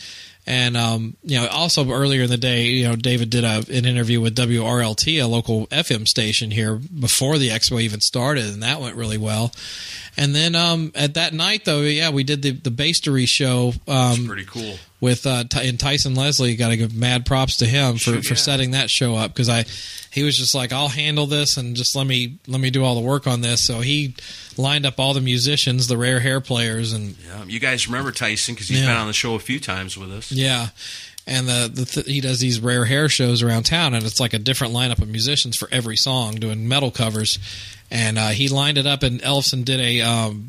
[0.48, 3.84] And um, you know, also earlier in the day, you know, David did a, an
[3.84, 8.80] interview with WRLT, a local FM station here, before the expo even started, and that
[8.80, 9.52] went really well.
[10.16, 14.26] And then um, at that night, though, yeah, we did the the Bastery show um,
[14.26, 14.76] pretty cool.
[15.00, 16.56] With uh, and Tyson Leslie.
[16.56, 19.48] Got to give mad props to him for, Sure, for setting that show up because
[19.48, 19.64] I
[20.10, 22.96] he was just like I'll handle this and just let me let me do all
[22.96, 23.64] the work on this.
[23.64, 24.16] So he
[24.56, 28.54] lined up all the musicians, the rare hair players, and Yeah, you guys remember Tyson
[28.54, 28.86] because he's Yeah.
[28.86, 30.32] been on the show a few times with us.
[30.32, 30.68] yeah.
[31.28, 34.32] And the, the th- he does these rare hair shows around town, and it's like
[34.32, 37.38] a different lineup of musicians for every song, doing metal covers.
[37.90, 40.46] And uh, he lined it up, and Ellefson did a um,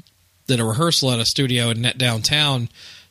[0.48, 2.70] did a rehearsal at a studio in net downtown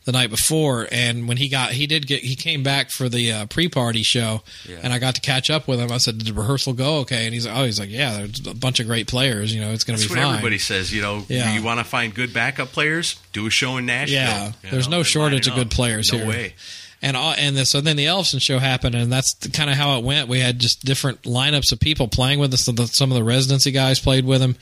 [0.08, 0.88] the night before.
[0.90, 4.02] And when he got, he did get, he came back for the uh, pre party
[4.02, 4.78] show, Yeah.
[4.82, 5.92] and I got to catch up with him.
[5.92, 8.46] I said, "Did the rehearsal go okay?" And he's like, "Oh, he's like, yeah, there's
[8.46, 9.54] a bunch of great players.
[9.54, 10.92] You know, it's going to be what fine." everybody says.
[10.94, 11.54] You know, Yeah.
[11.54, 14.16] you want to find good backup players, do a show in Nashville.
[14.16, 16.26] Yeah, You there's know, no shortage of good players no here.
[16.28, 16.54] way.
[17.00, 19.98] And all, and the, so then the Ellefson show happened, and that's kind of how
[19.98, 20.26] it went.
[20.28, 22.64] We had just different lineups of people playing with us.
[22.64, 24.56] So the, some of the residency guys played with him.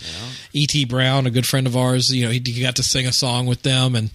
[0.53, 0.85] E.T.
[0.85, 3.47] Brown, a good friend of ours, you know, he, he got to sing a song
[3.47, 4.11] with them, and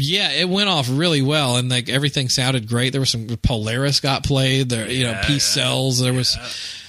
[0.00, 2.90] yeah, it went off really well, and like everything sounded great.
[2.92, 4.68] There was some Polaris got played.
[4.70, 5.62] There, you know, Yeah, Peace yeah.
[5.64, 6.00] Cells.
[6.00, 6.36] There was.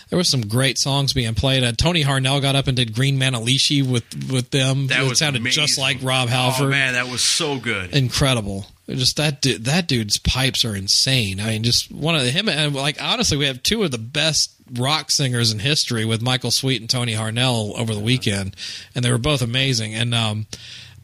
[0.10, 1.64] There was some great songs being played.
[1.64, 4.88] Uh, Tony Harnell got up and did Green Manalishi with with them.
[4.88, 7.96] That it sounded just like Rob Halford Oh man, that was so good.
[7.96, 8.66] incredible.
[8.90, 11.40] Just that dude, that dude's pipes are insane.
[11.40, 13.98] I mean, just one of the, him and like honestly, we have two of the
[13.98, 18.58] best rock singers in history with Michael Sweet and Tony Harnell over the weekend,
[18.94, 19.96] and they were both amazing.
[19.96, 20.46] And um,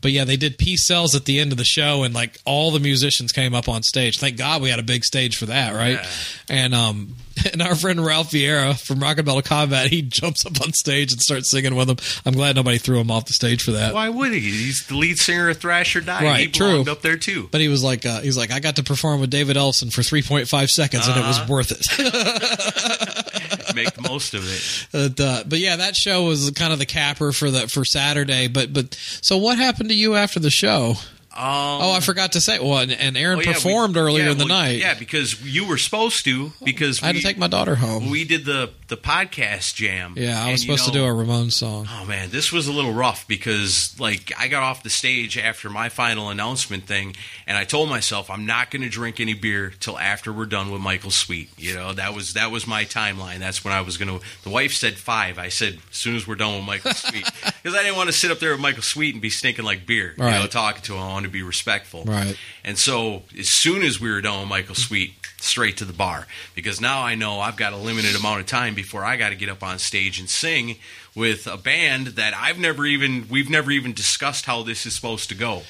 [0.08, 2.72] but yeah, they did Peace Sells at the end of the show, and like all
[2.72, 4.20] the musicians came up on stage.
[4.20, 5.95] Thank God we had a big stage for that, right?
[5.99, 6.08] Yeah.
[6.47, 7.16] And um,
[7.51, 11.12] and our friend Ralph Vieira from Rock and Metal Combat, he jumps up on stage
[11.12, 11.97] and starts singing with them.
[12.26, 13.93] I'm glad nobody threw him off the stage for that.
[13.93, 14.39] Why would he?
[14.39, 16.24] He's the lead singer of Thrasher Die.
[16.24, 16.86] Right, he true.
[16.89, 17.49] up there too.
[17.51, 20.03] But he was like, uh, he's like, I got to perform with David Ellefson for
[20.03, 21.41] 3.5 seconds, and it Uh-huh.
[21.41, 23.34] was worth it.
[23.76, 24.88] Make most of it.
[24.91, 28.48] But, uh, but yeah, that show was kind of the capper for the for Saturday.
[28.48, 30.95] But but so what happened to you after the show?
[31.38, 32.60] Um, Oh, I forgot to say.
[32.60, 34.80] Well, and, and Aaron oh, yeah, we- performed earlier yeah, in the well, night.
[34.80, 36.52] Yeah, because you were supposed to.
[36.64, 38.10] Because I had we, to take my daughter home.
[38.10, 40.14] We did the the podcast jam.
[40.16, 41.88] yeah, I was you supposed to do a Ramon song.
[41.92, 45.70] Oh man, this was a little rough because like I got off the stage after
[45.70, 47.16] my final announcement thing,
[47.46, 50.72] and I told myself I'm not going to drink any beer till after we're done
[50.72, 51.50] with Michael Sweet.
[51.58, 53.40] You know that was that was my timeline.
[53.40, 54.26] That's when I was going to.
[54.44, 55.38] The wife said five.
[55.38, 58.14] I said as soon as we're done with Michael Sweet because I didn't want to
[58.14, 60.14] sit up there with Michael Sweet and be stinking like beer.
[60.18, 61.26] You know, talking to him.
[61.28, 62.03] To be respectful.
[62.03, 62.38] Right.
[62.63, 66.28] And so as soon as we were done with Michael Sweet, straight to the bar
[66.55, 69.36] because now I know I've got a limited amount of time before I got to
[69.36, 70.78] get up on stage and sing
[71.15, 75.30] with a band that I've never even we've never even discussed how this is supposed
[75.30, 75.63] to go.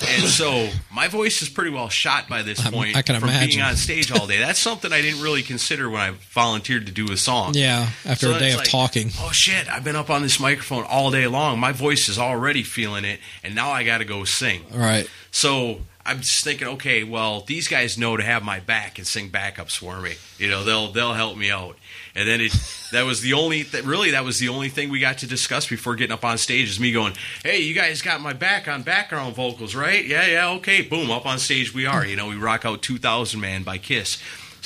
[0.00, 3.48] And so my voice is pretty well shot by this point I can from imagine.
[3.48, 4.38] being on stage all day.
[4.38, 7.52] That's something I didn't really consider when I volunteered to do a song.
[7.54, 9.10] Yeah, after So a day of like, talking.
[9.18, 9.68] Oh shit!
[9.68, 11.58] I've been up on this microphone all day long.
[11.58, 14.64] My voice is already feeling it, and now I got to go sing.
[14.72, 15.08] Right.
[15.30, 19.28] So I'm just thinking, okay, well, these guys know to have my back and sing
[19.30, 20.14] backups for me.
[20.38, 21.76] You know, they'll they'll help me out.
[22.16, 22.52] And then it
[22.92, 25.66] that was the only that really that was the only thing we got to discuss
[25.66, 27.14] before getting up on stage is me going,
[27.44, 30.04] "Hey, you guys got my back on background vocals, right?
[30.04, 30.80] Yeah, yeah, okay.
[30.80, 32.06] Boom, up on stage we are.
[32.06, 34.18] You know, we rock out 2000 Man by Kiss.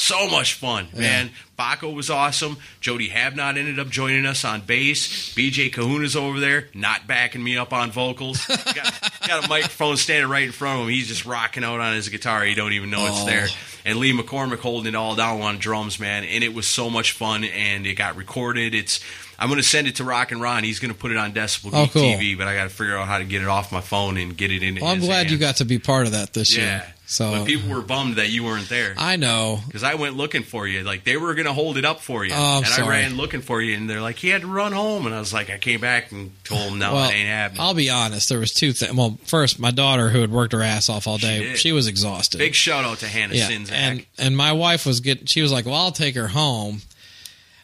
[0.02, 1.28] So much fun, man.
[1.58, 2.56] Baco was awesome.
[2.80, 5.34] Jody Habnot ended up joining us on bass.
[5.34, 8.46] BJ Kahuna's over there, not backing me up on vocals.
[8.46, 10.90] got, got a microphone standing right in front of him.
[10.94, 12.42] He's just rocking out on his guitar.
[12.44, 13.26] He don't even know it's Oh.
[13.26, 13.46] there.
[13.84, 16.24] And Lee McCormick holding it all down on drums, man.
[16.24, 17.44] And it was so much fun.
[17.44, 18.74] And it got recorded.
[18.74, 19.00] It's
[19.38, 20.64] I'm going to send it to Rock and Ron.
[20.64, 22.02] He's going to put it on Decibel Oh, Geek cool.
[22.04, 24.34] TV, but I got to figure out how to get it off my phone and
[24.36, 24.76] get it in.
[24.80, 26.62] Well, I'm glad you got to be part of that this Yeah.
[26.62, 26.94] year.
[27.10, 28.94] So but people were bummed that you weren't there.
[28.96, 29.58] I know.
[29.66, 30.84] Because I went looking for you.
[30.84, 32.32] Like, they were going to hold it up for you.
[32.32, 32.86] Oh, and sorry.
[32.86, 35.06] I ran looking for you, and they're like, he had to run home.
[35.06, 37.62] And I was like, I came back and told them, no, well, it ain't happening.
[37.62, 38.28] I'll be honest.
[38.28, 38.94] There was two things.
[38.94, 41.74] Well, first, my daughter, who had worked her ass off all day, she, did.
[41.74, 42.38] was exhausted.
[42.38, 43.72] Big shout out to Hannah yeah, Czynszak.
[43.72, 45.26] and and my wife was getting.
[45.26, 46.82] She was like, "Well, I'll take her home."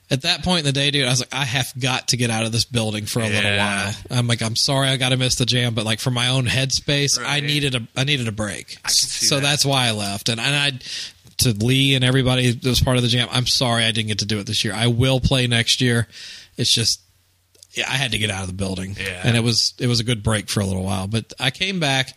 [0.09, 2.30] At that point in the day, dude, I was like, "I have got to get
[2.30, 5.16] out of this building for a little while." I'm like, "I'm sorry, I got to
[5.16, 8.32] miss the jam, but like for my own headspace, I needed a I needed a
[8.32, 9.42] break." I can see so that.
[9.42, 10.78] that's why I left, and and I.
[11.40, 14.20] To Lee and everybody that was part of the jam, I'm sorry I didn't get
[14.20, 14.72] to do it this year.
[14.72, 16.09] I will play next year.
[16.57, 16.98] It's just
[17.74, 19.20] yeah, I had to get out of the building, Yeah.
[19.22, 21.07] and it was it was a good break for a little while.
[21.07, 22.14] But I came back,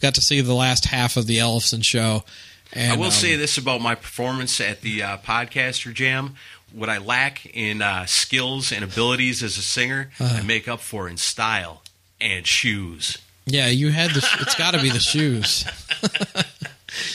[0.00, 2.22] got to see the last half of the Ellefson show.
[2.74, 6.34] And, I will um, say this about my performance at the uh, Podcaster Jam.
[6.74, 10.38] What I lack in uh, skills and abilities as a singer, Uh-huh.
[10.38, 11.82] I make up for in style
[12.20, 13.18] and shoes.
[13.46, 14.26] yeah, you had the.
[14.40, 15.64] It's got to be the shoes.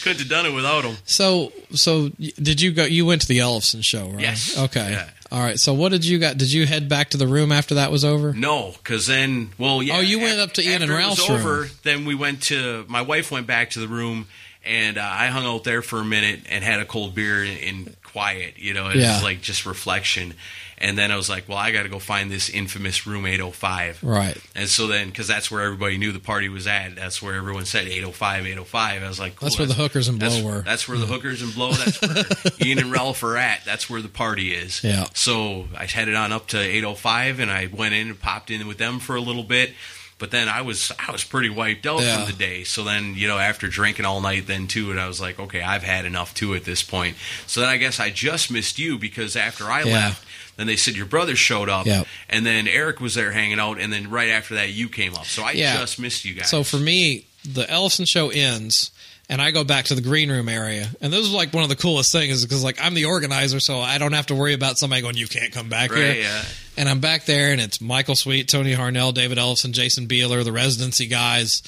[0.04, 0.98] Couldn't have done it without them.
[1.06, 2.84] So so did you go?
[2.84, 4.20] You went to the Ellefson show, right?
[4.22, 4.58] Yes.
[4.58, 4.92] Okay.
[4.92, 5.10] Yeah.
[5.32, 5.58] All right.
[5.58, 6.38] So what did you got?
[6.38, 8.34] Did you head back to the room after that was over?
[8.34, 9.98] No, because then, well, yeah.
[9.98, 11.70] Oh, you went up to Ian and after it was over, room.
[11.84, 14.28] Then we went to my wife went back to the room,
[14.66, 17.58] and uh, I hung out there for a minute and had a cold beer and,
[17.58, 18.58] in quiet.
[18.58, 19.22] You know, it's Yeah.
[19.22, 20.34] like just reflection.
[20.82, 24.02] And then I was like, well, I got to go find this infamous room 805.
[24.02, 24.38] Right.
[24.56, 27.66] And so then, because that's where everybody knew the party was at, that's where everyone
[27.66, 29.04] said 805, 805.
[29.04, 30.62] I was like, cool, That's where the hookers and blow that's, were.
[30.62, 31.74] That's where the hookers and blow.
[31.74, 32.24] That's where
[32.66, 33.66] Ian and Ralph are at.
[33.66, 34.82] That's where the party is.
[34.82, 35.08] Yeah.
[35.14, 38.78] So I headed on up to 805, and I went in and popped in with
[38.78, 39.72] them for a little bit.
[40.20, 42.18] But then I was I was pretty wiped out Yeah.
[42.18, 42.64] from the day.
[42.66, 45.62] So then you know after drinking all night then too, and I was like, okay,
[45.62, 47.16] I've had enough too at this point.
[47.48, 49.94] So then I guess I just missed you because after I Yeah.
[49.94, 50.26] left,
[50.58, 52.06] then they said your brother showed up, Yep.
[52.30, 55.26] and then Eric was there hanging out, and then right after that you came up.
[55.26, 55.78] So I Yeah.
[55.78, 56.50] just missed you guys.
[56.50, 58.92] So for me, the Ellefson show ends,
[59.30, 61.70] and I go back to the green room area, and this is like one of
[61.70, 64.78] the coolest things because like I'm the organizer, so I don't have to worry about
[64.78, 66.44] somebody going, "You can't come back Right, here." yeah.
[66.78, 70.52] And I'm back there, and it's Michael Sweet, Tony Harnell, David Ellefson, Jason Beeler, the
[70.52, 71.62] residency guys.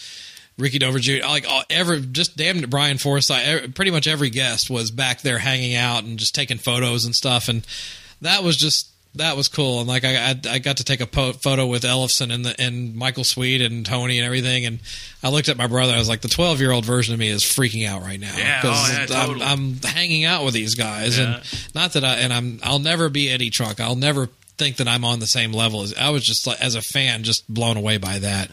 [0.58, 1.26] Ricky Dover Jr.
[1.26, 3.74] Like all, every, just damn Brian Forsyth.
[3.74, 7.48] Pretty much every guest was back there hanging out and just taking photos and stuff,
[7.48, 7.66] and
[8.22, 9.80] that was just that was cool.
[9.80, 12.56] And like I, I, I got to take a po- photo with Ellefson and the,
[12.62, 14.66] and Michael Sweet and Tony and everything.
[14.66, 14.80] And
[15.22, 15.94] I looked at my brother.
[15.94, 18.34] I was like, the 12 year old version of me is freaking out right now
[18.38, 19.42] Yeah, oh, yeah, I'm.
[19.42, 21.36] I'm hanging out with these guys, Yeah.
[21.36, 21.44] and
[21.76, 23.80] not that I and I'm I'll never be Eddie Trunk.
[23.80, 24.30] I'll never
[24.62, 27.24] think that I'm on the same level as I was just like as a fan,
[27.24, 28.52] just blown away by that.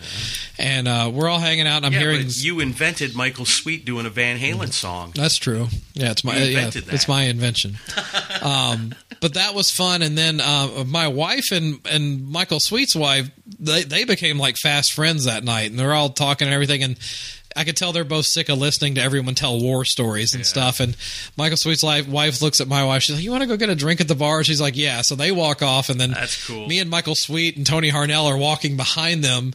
[0.57, 2.27] And uh, we're all hanging out, and I'm yeah, hearing.
[2.31, 5.13] you invented Michael Sweet doing a Van Halen song.
[5.15, 5.69] That's true.
[5.93, 6.93] Yeah, it's my yeah, that.
[6.95, 7.77] it's my invention.
[8.43, 10.01] um, but that was fun.
[10.01, 13.31] And then uh, my wife and and Michael Sweet's wife,
[13.61, 16.83] they they became like fast friends that night, and they're all talking and everything.
[16.83, 16.99] And
[17.59, 20.79] I could tell they're both sick of listening to everyone tell war stories and stuff.
[20.79, 20.97] And
[21.37, 23.03] Michael Sweet's wife looks at my wife.
[23.03, 25.03] She's like, "You want to go get a drink at the bar?" She's like, "Yeah."
[25.03, 26.69] So they walk off, and then That's cool.
[26.69, 29.55] Me and Michael Sweet and Tony Harnell are walking behind them,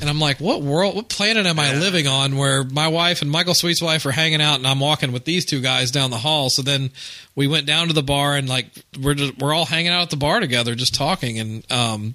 [0.00, 0.96] and I'm like, "What world?
[0.96, 4.42] What planet am I living on?" Where my wife and Michael Sweet's wife are hanging
[4.42, 6.50] out, and I'm walking with these two guys down the hall.
[6.50, 6.90] So then
[7.36, 8.66] we went down to the bar, and like
[9.00, 11.38] we're just, we're all hanging out at the bar together, just talking.
[11.38, 12.14] And um,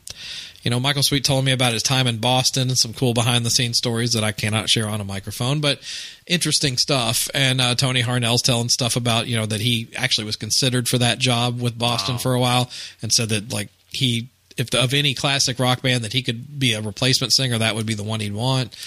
[0.70, 3.44] you know, Michael Sweet told me about his time in Boston and some cool behind
[3.44, 5.80] the scenes stories that I cannot share on a microphone, but
[6.28, 7.28] interesting stuff.
[7.34, 11.00] And uh, Tony Harnell's telling stuff about you know that he actually was considered for
[11.00, 12.70] that job with Boston for a while,
[13.02, 16.60] and said that like he if the, of any classic rock band that he could
[16.60, 18.78] be a replacement singer, that would be the one he'd want.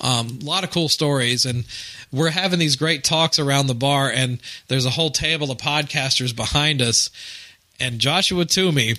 [0.00, 1.64] Um, a lot of cool stories, and
[2.12, 6.36] we're having these great talks around the bar, and there's a whole table of podcasters
[6.36, 7.10] behind us,
[7.80, 8.94] and Joshua Toomey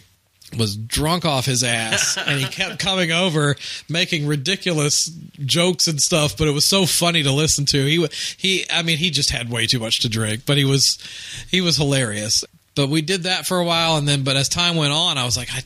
[0.58, 3.56] was drunk off his ass and he kept coming over
[3.90, 5.06] making ridiculous
[5.40, 7.86] jokes and stuff but it was so funny to listen to.
[7.86, 10.98] He he I mean he just had way too much to drink but he was
[11.50, 12.44] he was hilarious.
[12.76, 15.26] But we did that for a while and then but as time went on I
[15.26, 15.64] was like I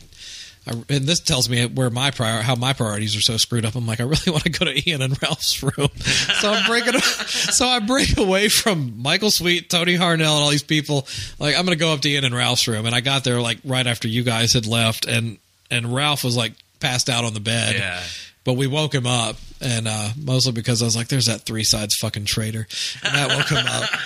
[0.68, 3.76] I, and this tells me where my prior how my priorities are so screwed up.
[3.76, 7.00] I'm like, I really want to go to Ian and Ralph's room, so I'm breaking.
[7.02, 11.08] so I break away from Michael Sweet, Tony Harnell, and all these people.
[11.40, 13.40] Like, I'm going to go up to Ian and Ralph's room, and I got there
[13.42, 15.38] like right after you guys had left, and
[15.72, 17.76] and Ralph was like passed out on the bed.
[17.76, 18.02] Yeah.
[18.44, 21.66] But we woke him up, and uh, mostly because I was like, "There's that three
[21.66, 22.68] sides fucking traitor,"
[23.04, 23.90] and that woke him up.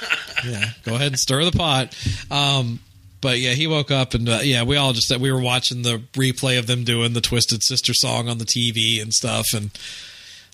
[0.44, 1.96] Yeah, go ahead and stir the pot.
[2.32, 2.80] Um,
[3.22, 5.84] but yeah, he woke up and uh, yeah, we all just said we were watching
[5.84, 9.72] the replay of them doing the Twisted Sister song on the TV and stuff, and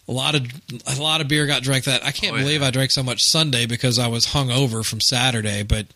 [0.08, 0.46] a lot of
[0.86, 1.86] a lot of beer got drank.
[1.86, 2.44] That I can't Oh, yeah.
[2.44, 5.64] believe I drank so much Sunday because I was hung over from Saturday.
[5.64, 5.88] But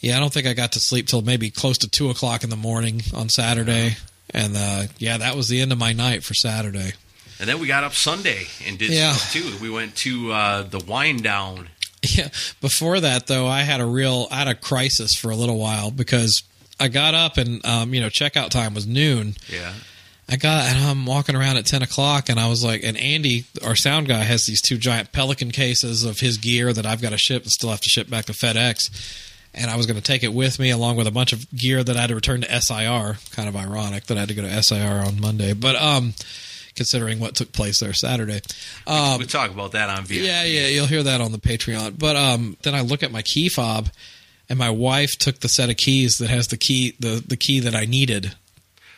[0.00, 2.50] yeah, I don't think I got to sleep till maybe close to two o'clock in
[2.50, 3.96] the morning on Saturday,
[4.30, 6.92] and uh, yeah, that was the end of my night for Saturday.
[7.40, 9.12] And then we got up Sunday and did Yeah.
[9.14, 9.56] stuff too.
[9.60, 11.68] We went to uh, the Wine Down.
[12.16, 12.28] Yeah.
[12.60, 15.92] Before that, though, I had a real, I had a crisis for a little while
[15.92, 16.42] because
[16.80, 19.36] I got up and, um, you know, checkout time was noon.
[19.48, 19.72] Yeah.
[20.28, 23.44] I got, and I'm walking around at 10 o'clock and I was like, and Andy,
[23.64, 27.10] our sound guy, has these two giant Pelican cases of his gear that I've got
[27.10, 28.90] to ship and still have to ship back to FedEx.
[29.54, 31.84] And I was going to take it with me along with a bunch of gear
[31.84, 33.18] that I had to return to SIR.
[33.30, 36.14] Kind of ironic that I had to go to SIR on Monday, but, um,
[36.74, 38.40] considering what took place there Saturday.
[38.86, 40.24] Um, we talk about that on VIP.
[40.24, 41.98] yeah, yeah, you'll hear that on the Patreon.
[41.98, 43.88] But um, then I look at my key fob,
[44.48, 47.60] and my wife took the set of keys that has the key, the the key
[47.60, 48.34] that I needed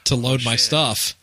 [0.05, 1.15] to load my stuff,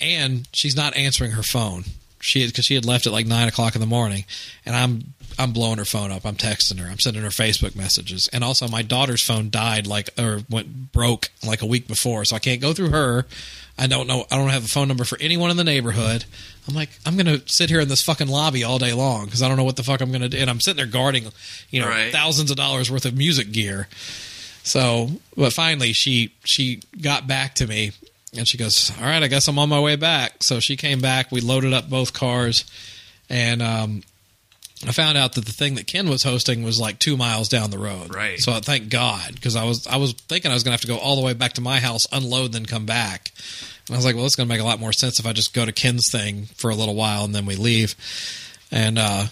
[0.00, 1.84] and she's not answering her phone.
[2.20, 4.24] She because she had left at like nine o'clock in the morning,
[4.64, 6.24] and I'm I'm blowing her phone up.
[6.24, 6.88] I'm texting her.
[6.88, 11.30] I'm sending her Facebook messages, and also my daughter's phone died like or went broke
[11.46, 13.26] like a week before, so I can't go through her.
[13.78, 14.24] I don't know.
[14.30, 16.24] I don't have a phone number for anyone in the neighborhood.
[16.68, 19.48] I'm like, I'm gonna sit here in this fucking lobby all day long because I
[19.48, 20.38] don't know what the fuck I'm gonna do.
[20.38, 21.26] And I'm sitting there guarding,
[21.70, 22.12] you know, Right.
[22.12, 23.88] thousands of dollars worth of music gear.
[24.62, 27.92] So, but finally, she she got back to me,
[28.36, 31.00] and she goes, "All right, I guess I'm on my way back." So she came
[31.00, 31.30] back.
[31.32, 32.64] We loaded up both cars,
[33.28, 34.02] and um,
[34.86, 37.70] I found out that the thing that Ken was hosting was like two miles down
[37.70, 38.14] the road.
[38.14, 38.38] Right.
[38.38, 40.86] So I thank God because I was I was thinking I was gonna have to
[40.86, 43.32] go all the way back to my house, unload, then come back.
[43.88, 45.54] And I was like, well, it's gonna make a lot more sense if I just
[45.54, 47.94] go to Ken's thing for a little while and then we leave.
[48.70, 49.26] And uh,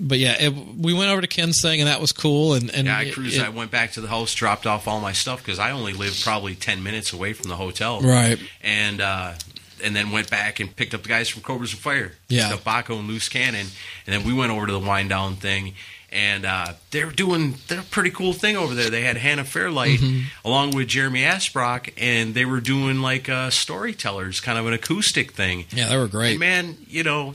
[0.00, 2.54] but yeah, it, we went over to Ken's thing and that was cool.
[2.54, 3.36] And and Yeah, I cruised.
[3.36, 5.92] it- I went back to the house, dropped off all my stuff because I only
[5.92, 8.00] lived probably ten minutes away from the hotel.
[8.00, 8.38] Right.
[8.62, 9.34] And uh,
[9.82, 12.12] and then went back and picked up the guys from Cobras and Fire.
[12.28, 12.54] Yeah.
[12.54, 13.66] Up Baco and Loose Cannon,
[14.06, 15.74] and then we went over to the Wind Down thing.
[16.10, 18.88] And uh, they're doing they're a pretty cool thing over there.
[18.88, 20.46] They had Hannah Fairlight Mm-hmm.
[20.48, 25.32] along with Jeremy Asbrock, and they were doing like uh, storytellers, kind of an acoustic
[25.32, 25.66] thing.
[25.70, 26.30] yeah, they were great.
[26.30, 27.34] And man, you know,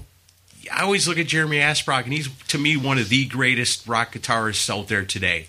[0.73, 4.13] I always look at Jeremy Asbrock, and he's to me one of the greatest rock
[4.13, 5.45] guitarists out there today.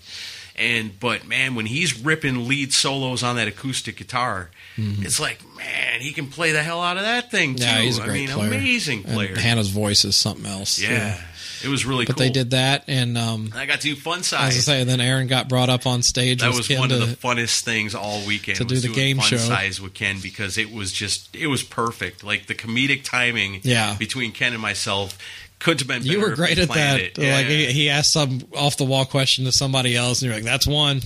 [0.57, 6.01] And but man, when he's ripping lead solos on that acoustic guitar, it's like man,
[6.01, 7.65] he can play the hell out of that thing too.
[7.65, 7.77] Mm-hmm.
[7.77, 8.47] Yeah, he's a I great mean, player.
[8.49, 9.37] amazing And player.
[9.37, 10.77] Hannah's voice is something else.
[10.77, 10.85] too.
[10.87, 11.21] yeah,
[11.65, 12.13] it was really cool.
[12.15, 12.27] But cool.
[12.27, 14.33] they did that, and um, I got to do fun as.
[14.33, 16.41] I say, then Aaron got brought up on stage.
[16.41, 18.93] that was Ken one to, of the funnest things all weekend to do was the
[18.93, 19.37] game fun show.
[19.39, 22.23] size with Ken because it was just it was perfect.
[22.23, 23.97] Like the comedic timing Yeah.
[23.99, 25.19] between Ken and myself
[25.65, 26.03] couldn't have been.
[26.11, 27.01] You were great at that.
[27.01, 27.19] It.
[27.19, 27.43] Like yeah.
[27.43, 30.67] He, he asked some off the wall question to somebody else, and you're like, "That's
[30.67, 31.01] one."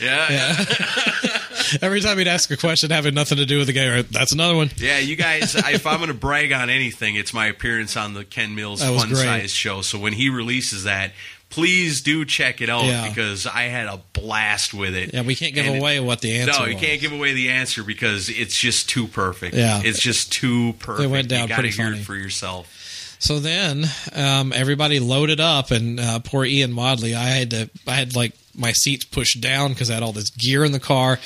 [0.00, 0.64] Yeah, Yeah.
[1.82, 4.32] Every time he'd ask a question having nothing to do with the game, right, that's
[4.32, 4.70] another one.
[4.76, 5.54] Yeah, you guys.
[5.56, 9.08] if I'm going to brag on anything, it's my appearance on the Ken Mills Fun
[9.08, 9.16] great.
[9.18, 9.80] Size show.
[9.82, 11.12] So when he releases that,
[11.50, 13.08] please do check it out Yeah.
[13.08, 15.14] because I had a blast with it.
[15.14, 16.58] Yeah, we can't give And- away what the answer.
[16.60, 16.82] No, you was.
[16.82, 19.54] can't give away the answer because it's just too perfect.
[19.54, 19.80] Yeah.
[19.84, 21.04] it's just too perfect.
[21.04, 22.00] It went down you pretty hear funny.
[22.00, 22.68] it for yourself.
[23.24, 27.14] So then, um, everybody loaded up, and uh, poor Ian Wadley.
[27.14, 30.28] I had to, I had like my seats pushed down because I had all this
[30.28, 31.18] gear in the car,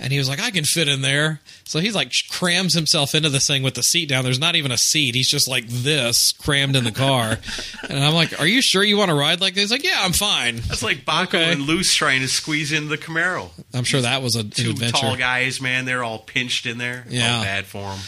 [0.00, 3.28] and he was like, "I can fit in there." So he's like crams himself into
[3.28, 4.24] this thing with the seat down.
[4.24, 5.14] There's not even a seat.
[5.14, 7.38] He's just like this crammed in the car,
[7.88, 9.98] and I'm like, "Are you sure you want to ride like this?" He's like, "Yeah,
[10.00, 11.52] I'm fine." That's like Baco Okay.
[11.52, 13.50] and Loose trying to squeeze in the Camaro.
[13.72, 14.98] I'm sure that was a, Two adventure.
[14.98, 15.84] tall guys, man.
[15.84, 17.06] They're all pinched in there.
[17.08, 17.38] Yeah.
[17.38, 18.00] Oh, bad for them.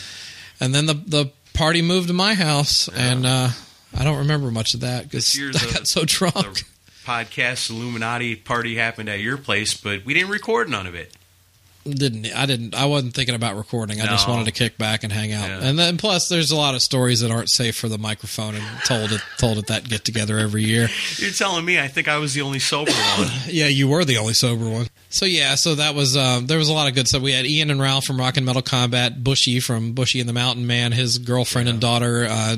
[0.61, 1.27] And then the the
[1.59, 3.49] party moved to my house, and uh,
[3.97, 6.35] I don't remember much of that because I got so drunk.
[6.35, 6.65] The
[7.05, 11.13] podcast Illuminati party happened at your place, but we didn't record none of it.
[11.85, 14.01] didn't I didn't I wasn't thinking about recording.
[14.01, 15.49] I just wanted to kick back and hang out.
[15.49, 15.69] Yeah.
[15.69, 18.65] And then plus there's a lot of stories that aren't safe for the microphone and
[18.85, 20.89] told it told at that get together every year.
[21.17, 23.29] You're telling me I think I was the only sober one.
[23.49, 24.89] Yeah, you were the only sober one.
[25.11, 27.23] So yeah, so that was um, there was a lot of good stuff.
[27.23, 30.33] We had Ian and Ralph from Rock and Metal Combat, Bushy from Bushy and the
[30.35, 32.57] Mountain Man, his girlfriend and daughter, uh,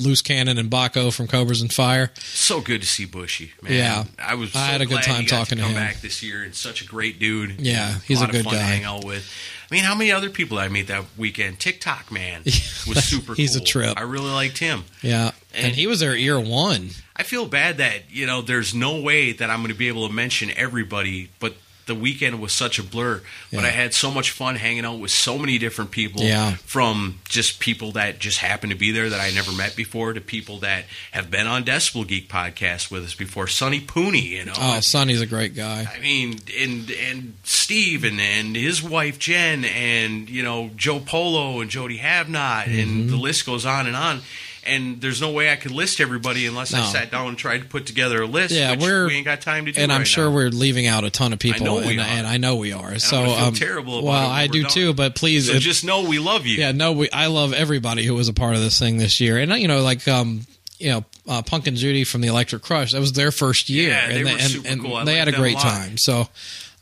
[0.00, 2.10] Loose Cannon and Baco from Cobras and Fire.
[2.18, 3.72] so good to see Bushy, man.
[3.72, 4.04] Yeah.
[4.18, 4.54] I was.
[4.54, 5.78] I had a good time talking to come him.
[5.80, 7.60] back this year, and such a great dude.
[7.60, 8.60] Yeah, he's a lot good of fun guy.
[8.60, 9.30] to hang out with.
[9.70, 11.60] I mean, how many other people did I meet that weekend?
[11.60, 13.34] TikTok man was super.
[13.34, 13.96] He's a trip.
[13.96, 14.84] I really liked him.
[15.02, 16.90] Yeah, and, And- he was there year one.
[17.16, 20.08] I feel bad that you know there's no way that I'm going to be able
[20.08, 21.54] to mention everybody, but
[21.86, 23.22] the weekend was such a blur.
[23.52, 26.22] But I had so much fun hanging out with so many different people.
[26.22, 26.52] Yeah.
[26.54, 30.20] From just people that just happened to be there that I never met before to
[30.20, 33.46] people that have been on Decibel Geek podcast with us before.
[33.46, 34.52] Sonny Pooney, you know.
[34.56, 35.86] Oh, Sonny's a great guy.
[35.94, 41.60] I mean, and and Steve and, and his wife Jen and you know Joe Polo
[41.60, 42.78] and Jody Havnot Mm-hmm.
[42.80, 44.20] and the list goes on and on.
[44.66, 47.64] And there's no way I could list everybody unless I sat down and tried to
[47.64, 48.54] put together a list.
[48.54, 49.80] Yeah, which we're- we ain't got time to do.
[49.80, 50.34] and I'm sure now.
[50.34, 51.64] we're leaving out a ton of people.
[51.64, 52.98] know we and, and I know we are.
[52.98, 54.70] so gonna feel um, terrible about well, I do done.
[54.70, 54.92] too.
[54.94, 56.58] But please, So if- just know we love you.
[56.58, 59.38] yeah, no, we, I love everybody who was a part of this thing this year,
[59.38, 60.46] and uh, you know, like um,
[60.78, 62.92] you know, uh, Punk and Judy from the Electric Crush.
[62.92, 64.96] That was their first year, Yeah, they and were and, super and cool.
[64.96, 65.96] I they had a great a time.
[65.98, 66.28] So.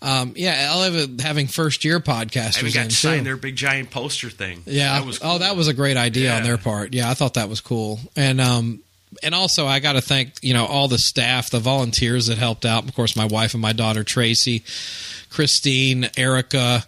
[0.01, 3.25] Um, yeah, I love having first year podcasters even got in to sign too.
[3.25, 4.63] their big giant poster thing.
[4.65, 4.99] Yeah.
[4.99, 6.95] that was Oh, that was a great idea on their part.
[6.95, 7.99] Yeah, I thought that was cool.
[8.15, 8.81] And um
[9.23, 12.65] and also I got to thank, you know, all the staff, the volunteers that helped
[12.65, 12.85] out.
[12.85, 14.63] Of course, my wife and my daughter Tracy,
[15.31, 16.85] Christine, Erica,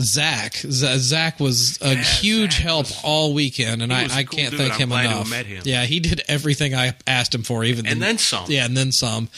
[0.00, 0.54] Zach.
[0.56, 4.50] Zach was a Yeah, huge Zach help was- all weekend, and I, I cool can't
[4.50, 4.60] dude.
[4.60, 5.30] thank I'm him enough.
[5.32, 5.62] him.
[5.64, 8.44] Yeah, he did everything I asked him for, even And then some.
[8.48, 9.28] Yeah, and then some,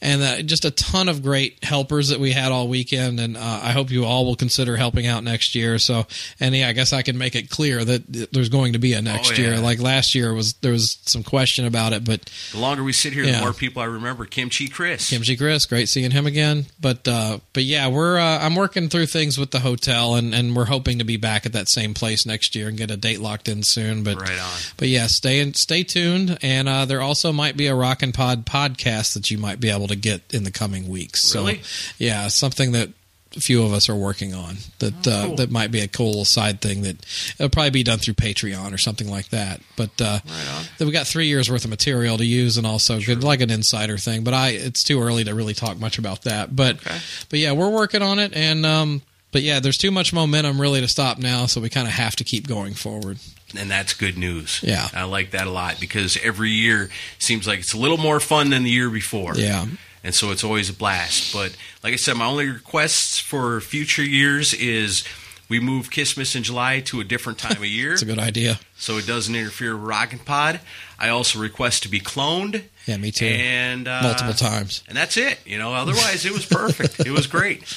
[0.00, 3.18] and uh, just a ton of great helpers that we had all weekend.
[3.20, 5.78] And uh, I hope you all will consider helping out next year.
[5.78, 6.06] So,
[6.40, 9.02] and yeah, I guess I can make it clear that there's going to be a
[9.02, 9.48] next Oh, yeah.
[9.50, 9.58] year.
[9.58, 13.12] Like last year was there was some question about it, but The longer we sit
[13.12, 13.36] here, Yeah.
[13.38, 14.24] the more people I remember.
[14.26, 15.08] Kimchi Chris.
[15.10, 16.66] Kimchi Chris, great seeing him again.
[16.80, 20.54] But uh, but yeah, we're uh, I'm working through things with the hotel, and, and
[20.54, 23.20] we're hoping to be back at that same place next year and get a date
[23.20, 24.02] locked in soon.
[24.02, 24.58] But Right on.
[24.76, 28.12] But yeah, stay in, stay tuned, and uh, there also might be a Rock and
[28.12, 31.34] Pod podcast that you might be able to get in the coming weeks.
[31.34, 31.62] Really?
[31.62, 32.90] So yeah, something that
[33.36, 35.36] a few of us are working on that uh, Oh, cool.
[35.36, 36.96] that might be a cool side thing that
[37.38, 39.60] it'll probably be done through Patreon or something like that.
[39.76, 43.22] But uh, Right we got three years worth of material to use, and also good
[43.22, 44.24] like an insider thing.
[44.24, 46.56] But I, it's too early to really talk much about that.
[46.56, 46.98] But Okay.
[47.28, 50.80] but yeah, we're working on it, and um, but yeah, there's too much momentum really
[50.80, 53.18] to stop now, so we kind of have to keep going forward.
[53.56, 54.60] And that's good news.
[54.62, 54.88] Yeah.
[54.94, 56.88] I like that a lot because every year
[57.18, 59.34] seems like it's a little more fun than the year before.
[59.36, 59.66] Yeah.
[60.02, 61.32] And so it's always a blast.
[61.32, 65.04] But like I said, my only requests for future years is
[65.48, 68.58] we move Christmas in July to a different time of year It's a good idea.
[68.76, 70.60] so it doesn't interfere with Rockin' Pod.
[70.98, 72.64] I also request to be cloned.
[72.86, 73.26] Yeah, me too.
[73.26, 74.82] And uh, Multiple times.
[74.88, 75.38] And that's it.
[75.44, 77.00] You know, otherwise it was perfect.
[77.00, 77.62] it was great.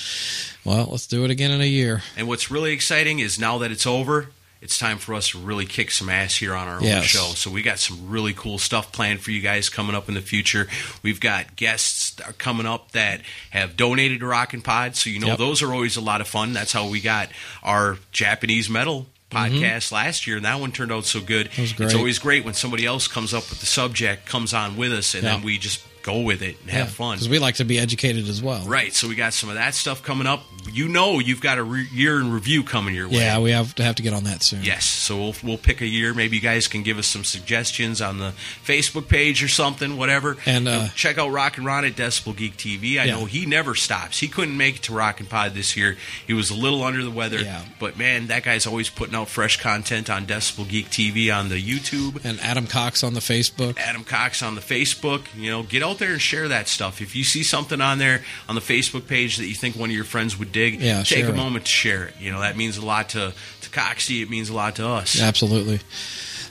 [0.65, 2.03] Well, let's do it again in a year.
[2.17, 4.27] And what's really exciting is now that it's over,
[4.61, 7.31] it's time for us to really kick some ass here on our own show.
[7.35, 10.21] So we got some really cool stuff planned for you guys coming up in the
[10.21, 10.67] future.
[11.01, 15.37] We've got guests coming up that have donated to Rockin' Pod, so you know Yep.
[15.37, 16.53] those are always a lot of fun.
[16.53, 17.29] That's how we got
[17.63, 21.49] our Japanese metal podcast last year, and that one turned out so good.
[21.51, 21.83] Mm-hmm.
[21.83, 25.13] It's always great when somebody else comes up with the subject, comes on with us,
[25.13, 27.15] and then we just go with it and have fun.
[27.17, 28.65] because we like to be educated as well.
[28.65, 28.93] Right.
[28.93, 30.43] So we got some of that stuff coming up.
[30.71, 33.15] You know, you've got a re- year in review coming your way.
[33.17, 34.63] Yeah, we have to have to get on that soon.
[34.63, 36.13] Yes, so we'll we'll pick a year.
[36.13, 38.33] Maybe you guys can give us some suggestions on the
[38.65, 40.37] Facebook page or something, whatever.
[40.45, 42.99] And, uh, You know, check out Rock and Ron at Decibel Geek TV.
[42.99, 43.15] I Yeah.
[43.15, 44.19] know he never stops.
[44.19, 45.97] He couldn't make it to Rock and Pod this year.
[46.27, 47.39] He was a little under the weather.
[47.39, 47.61] Yeah.
[47.79, 51.61] But man, that guy's always putting out fresh content on Decibel Geek TV on the
[51.61, 52.23] YouTube.
[52.23, 53.77] And Adam Cox on the Facebook.
[53.79, 55.21] Adam Cox on the Facebook.
[55.35, 57.01] You know, get out there and share that stuff.
[57.01, 59.95] If you see something on there on the Facebook page that you think one of
[59.95, 61.35] your friends would dig, Yeah, take a it.
[61.35, 62.15] moment to share it.
[62.19, 64.21] You know, that means a lot to, to Coxie.
[64.21, 65.19] It means a lot to us.
[65.21, 65.79] Absolutely.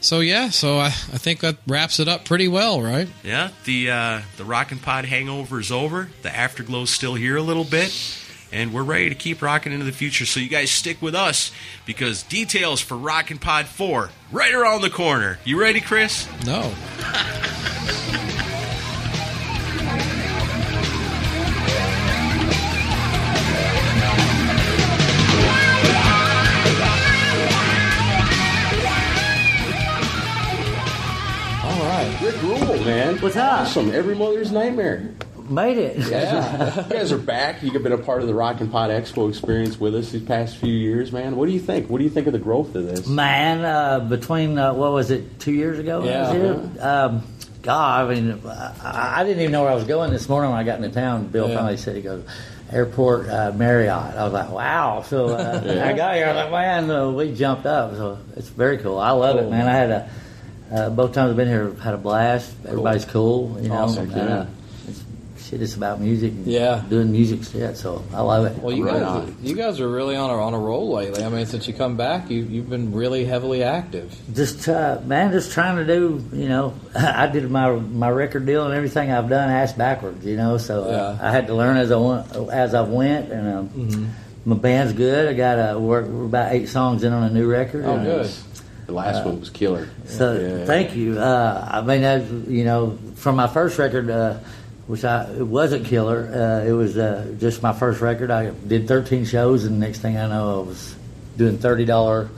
[0.01, 3.09] So yeah, so I, I think that wraps it up pretty well, right?
[3.25, 6.09] Yeah, the uh, the Rockin' Pod hangover is over.
[6.23, 7.93] The afterglow's still here a little bit,
[8.53, 10.25] and we're ready to keep rocking into the future.
[10.25, 11.51] So you guys stick with us
[11.85, 15.41] because details for Rockin' Pod Four right around the corner.
[15.45, 16.29] You ready, Chris?
[16.47, 16.73] No.
[31.99, 32.21] Right.
[32.23, 33.19] Rick Ruhl, man.
[33.19, 33.63] What's up?
[33.63, 33.91] Awesome.
[33.91, 35.17] Every mother's nightmare.
[35.51, 35.97] Made it.
[36.09, 36.77] Yeah.
[36.89, 37.61] you guys are back.
[37.61, 40.59] You've been a part of the Rock and Pod Expo experience with us these past
[40.59, 41.35] few years, man.
[41.35, 41.91] What do you think?
[41.91, 43.09] What do you think of the growth of this?
[43.09, 46.03] Man, uh, between, uh, what was it, two years ago?
[46.03, 46.31] when I was
[46.77, 46.85] here?
[46.87, 47.23] Um,
[47.63, 50.61] God, I mean, I, I didn't even know where I was going this morning when
[50.61, 51.27] I got into town.
[51.27, 51.57] Bill Yeah.
[51.57, 52.23] finally said, he goes,
[52.71, 54.15] Airport uh, Marriott.
[54.15, 55.03] I was like, wow.
[55.03, 57.97] So uh, I got here, I was like, man, uh, we jumped up.
[57.97, 59.01] So it's very cool.
[59.01, 59.67] I love it, man.
[59.67, 60.11] I had a,
[60.73, 62.53] uh, both times I've been here, I've had a blast.
[62.67, 63.75] Everybody's cool, you know.
[63.77, 64.47] Awesome, and, uh,
[64.87, 65.03] it's,
[65.49, 66.33] shit, it's about music.
[66.33, 66.83] And Yeah.
[66.89, 68.63] Doing music shit, so I love it.
[68.63, 69.37] Well, you Right guys, on.
[69.43, 71.25] you guys are really on a on a roll lately.
[71.25, 74.15] I mean, since you come back, you you've been really heavily active.
[74.35, 76.23] just uh, man, just trying to do.
[76.33, 80.25] You know, I did my my record deal and everything I've done ass backwards.
[80.27, 81.29] You know, so uh, Yeah.
[81.29, 84.11] I had to learn as I went as I went, and um,
[84.45, 85.29] my band's good.
[85.29, 87.85] I got a work we're about eight songs in on a new record.
[87.87, 88.31] Oh, and, good.
[88.89, 89.87] The last one was killer.
[90.07, 90.65] So Yeah.
[90.65, 91.19] thank you.
[91.19, 94.39] Uh, I mean, as, you know, from my first record, uh,
[94.87, 96.27] which I it wasn't killer.
[96.65, 98.31] Uh, it was uh, just my first record.
[98.31, 100.95] I did 13 shows, and the next thing I know, I was
[101.37, 102.31] doing thirty dollar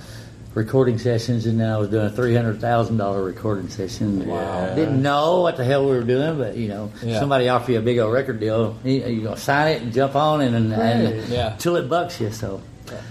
[0.54, 4.26] recording sessions, and then I was doing a three hundred thousand dollar recording session.
[4.26, 4.74] Wow.
[4.74, 7.20] Didn't know what the hell we were doing, but you know, Yeah.
[7.20, 10.16] somebody offer you a big old record deal, you, you gonna sign it and jump
[10.16, 11.54] on, and, and, and Yeah.
[11.58, 12.32] till it bucks you.
[12.32, 12.60] So.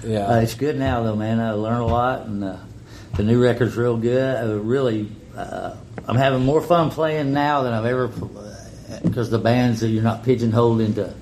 [0.06, 0.28] Yeah.
[0.28, 1.40] Uh, it's good now, though, man.
[1.40, 2.56] I learn a lot, and uh,
[3.16, 4.36] the new record's real good.
[4.38, 5.76] I really, uh,
[6.08, 8.08] I'm having more fun playing now than I've ever,
[9.04, 11.14] because the bands that you're not pigeonholed into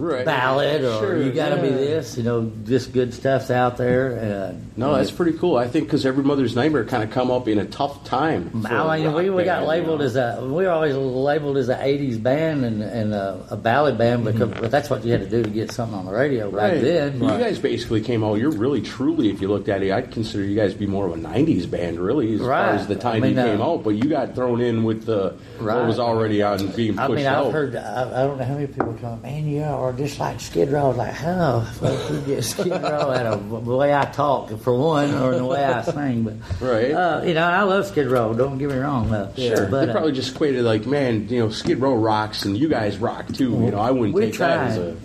[0.00, 0.24] Right.
[0.24, 2.16] ballad or Sure, you got to be this.
[2.16, 4.52] You know, just good stuff's out there.
[4.52, 5.56] Uh, No, that's pretty cool.
[5.56, 8.64] I think because Every Mother's Nightmare kind of come up in a tough time.
[8.66, 12.22] I mean, we, we got labeled as a we were always labeled as an '80s
[12.22, 15.42] band and, and a, a ballad band because but that's what you had to do
[15.42, 16.80] to get something on the radio back Right.
[16.80, 17.20] then.
[17.22, 18.34] You guys basically came out.
[18.34, 21.06] You're really, truly, if you looked at it, I'd consider you guys to be more
[21.06, 22.66] of a '90s band, really, as Right.
[22.66, 23.84] far as the time I mean, you came uh, out.
[23.84, 25.76] But you got thrown in with the Right.
[25.76, 27.26] what was already out and being pushed I mean.
[27.26, 27.76] I've heard.
[27.76, 29.22] I, I don't know how many people come.
[29.22, 30.84] Man, you are just like Skid Row.
[30.84, 34.50] I was like, how fuck you get Skid Row out of the way I talk
[34.60, 36.22] for one, or the way I sing.
[36.24, 36.90] But Right.
[36.92, 38.32] uh, you know, I love Skid Row.
[38.34, 39.12] Don't get me wrong.
[39.12, 39.66] Uh, Sure.
[39.66, 42.68] but they uh, probably just equated like, man, you know, Skid Row rocks and you
[42.68, 43.50] guys rock too.
[43.50, 44.96] You know, I wouldn't take that as a.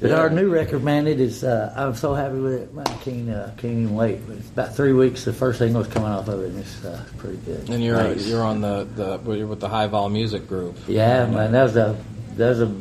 [0.00, 0.16] But Yeah.
[0.20, 1.42] our new record, man, it is.
[1.42, 2.74] Uh, I'm so happy with it.
[2.74, 4.18] Man, I can't, uh, can't even wait.
[4.30, 5.24] It's about three weeks.
[5.24, 7.68] The first thing was coming off of it, and it's uh, pretty good.
[7.70, 8.26] And you're Nice.
[8.26, 10.76] you're on the the well, you're with the High Vol Music Group.
[10.86, 11.96] Yeah, man, that was a
[12.36, 12.72] that was a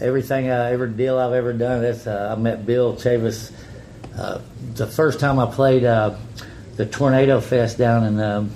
[0.00, 1.82] everything I ever deal I've ever done.
[1.82, 3.50] That's uh, I met Bill Chavis
[4.16, 4.38] uh,
[4.74, 6.14] the first time I played uh,
[6.76, 8.50] the Tornado Fest down in um,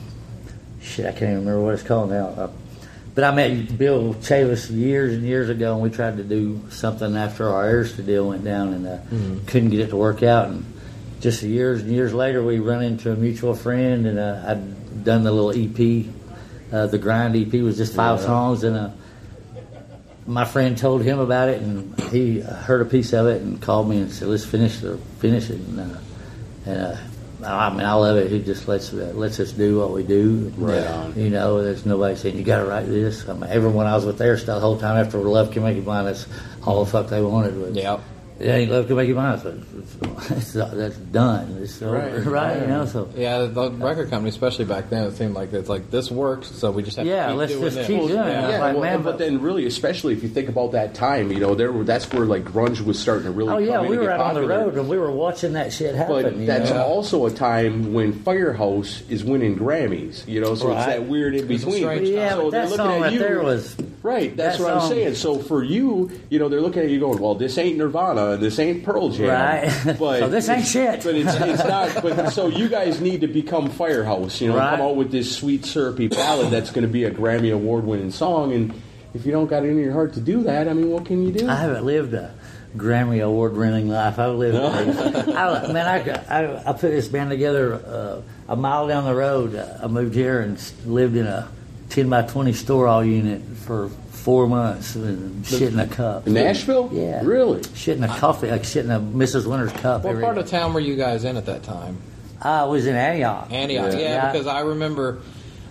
[0.80, 2.50] shit I can't even remember what it's called now.
[3.16, 7.16] But I met Bill Chavis years and years ago, and we tried to do something
[7.16, 8.98] after our Arista deal went down, and uh,
[9.46, 10.48] couldn't get it to work out.
[10.50, 10.66] And
[11.20, 15.24] just years and years later, we run into a mutual friend, and uh, I'd done
[15.24, 16.06] the little EP.
[16.70, 18.90] Uh, the grind EP was just five songs, and uh,
[20.26, 23.88] my friend told him about it, and he heard a piece of it and called
[23.88, 25.98] me and said, "Let's finish the finish it." And, uh,
[26.66, 26.96] and uh,
[27.46, 28.30] I mean, I love it.
[28.30, 30.52] He just lets uh, lets us do what we do.
[30.56, 31.18] Right on.
[31.18, 33.28] You know, there's nobody saying you got to write this.
[33.28, 35.82] I mean, everyone I was with there the whole time after Love Can Make You
[35.82, 36.06] Blind.
[36.06, 36.26] That's
[36.64, 38.00] all the fuck they wanted was Yep.
[38.38, 39.38] It ain't love to make you mine.
[39.40, 41.58] So it's, it's, that's done.
[41.62, 42.24] It's over, Right.
[42.26, 42.60] right?
[42.60, 45.90] You know, so Yeah, the record company, especially back then, it seemed like it's like
[45.90, 47.86] this works, so we just have Yeah, to keep let's doing just this.
[47.86, 48.14] keep doing it.
[48.14, 48.48] Yeah.
[48.50, 51.32] Yeah, like, well, man, but but- then really, especially if you think about that time,
[51.32, 53.52] you know, there were, that's where like grunge was starting to really.
[53.52, 55.52] oh yeah, come we and were get out on the road and we were watching
[55.54, 56.22] that shit happen.
[56.22, 56.82] But you that's know?
[56.84, 61.46] also a time when Firehouse is winning Grammys, you know, so it's that weird in
[61.46, 61.76] between.
[61.82, 64.36] strange Yeah, so but they're that looking song at right you, there was right.
[64.36, 65.14] That's that what I'm saying.
[65.14, 68.42] So for you, you know, they're looking at you going, "Well, this ain't Nirvana, and
[68.42, 69.96] this ain't Pearl Jam, Right.
[69.98, 71.02] But So this ain't shit.
[71.04, 72.02] But it's, it's not.
[72.02, 74.70] But so you guys need to become Firehouse, you know, Right.
[74.76, 78.10] come out with this sweet syrupy ballad that's going to be a Grammy award winning
[78.10, 78.72] song, and
[79.14, 81.22] if you don't got it in your heart to do that, I mean, what can
[81.22, 81.48] you do?
[81.48, 82.34] I haven't lived a
[82.76, 84.18] Grammy award winning life.
[84.18, 84.56] I've lived.
[84.58, 85.98] I, man, I,
[86.28, 89.54] I I put this band together uh, a mile down the road.
[89.54, 91.48] Uh, I moved here and lived in a
[91.88, 93.88] ten by twenty store all unit for
[94.26, 96.26] four months and shit in a cup.
[96.26, 96.90] In Nashville?
[96.92, 97.20] Yeah.
[97.22, 97.62] Really?
[97.76, 99.46] Shit in a coffee, like shit in a Mrs.
[99.46, 100.02] Winner's cup.
[100.02, 100.40] What every part day.
[100.40, 101.96] of town were you guys in at that time?
[102.42, 103.52] I was in Antioch.
[103.52, 103.92] Antioch.
[103.92, 104.32] Yeah, Yeah.
[104.32, 105.20] because I remember.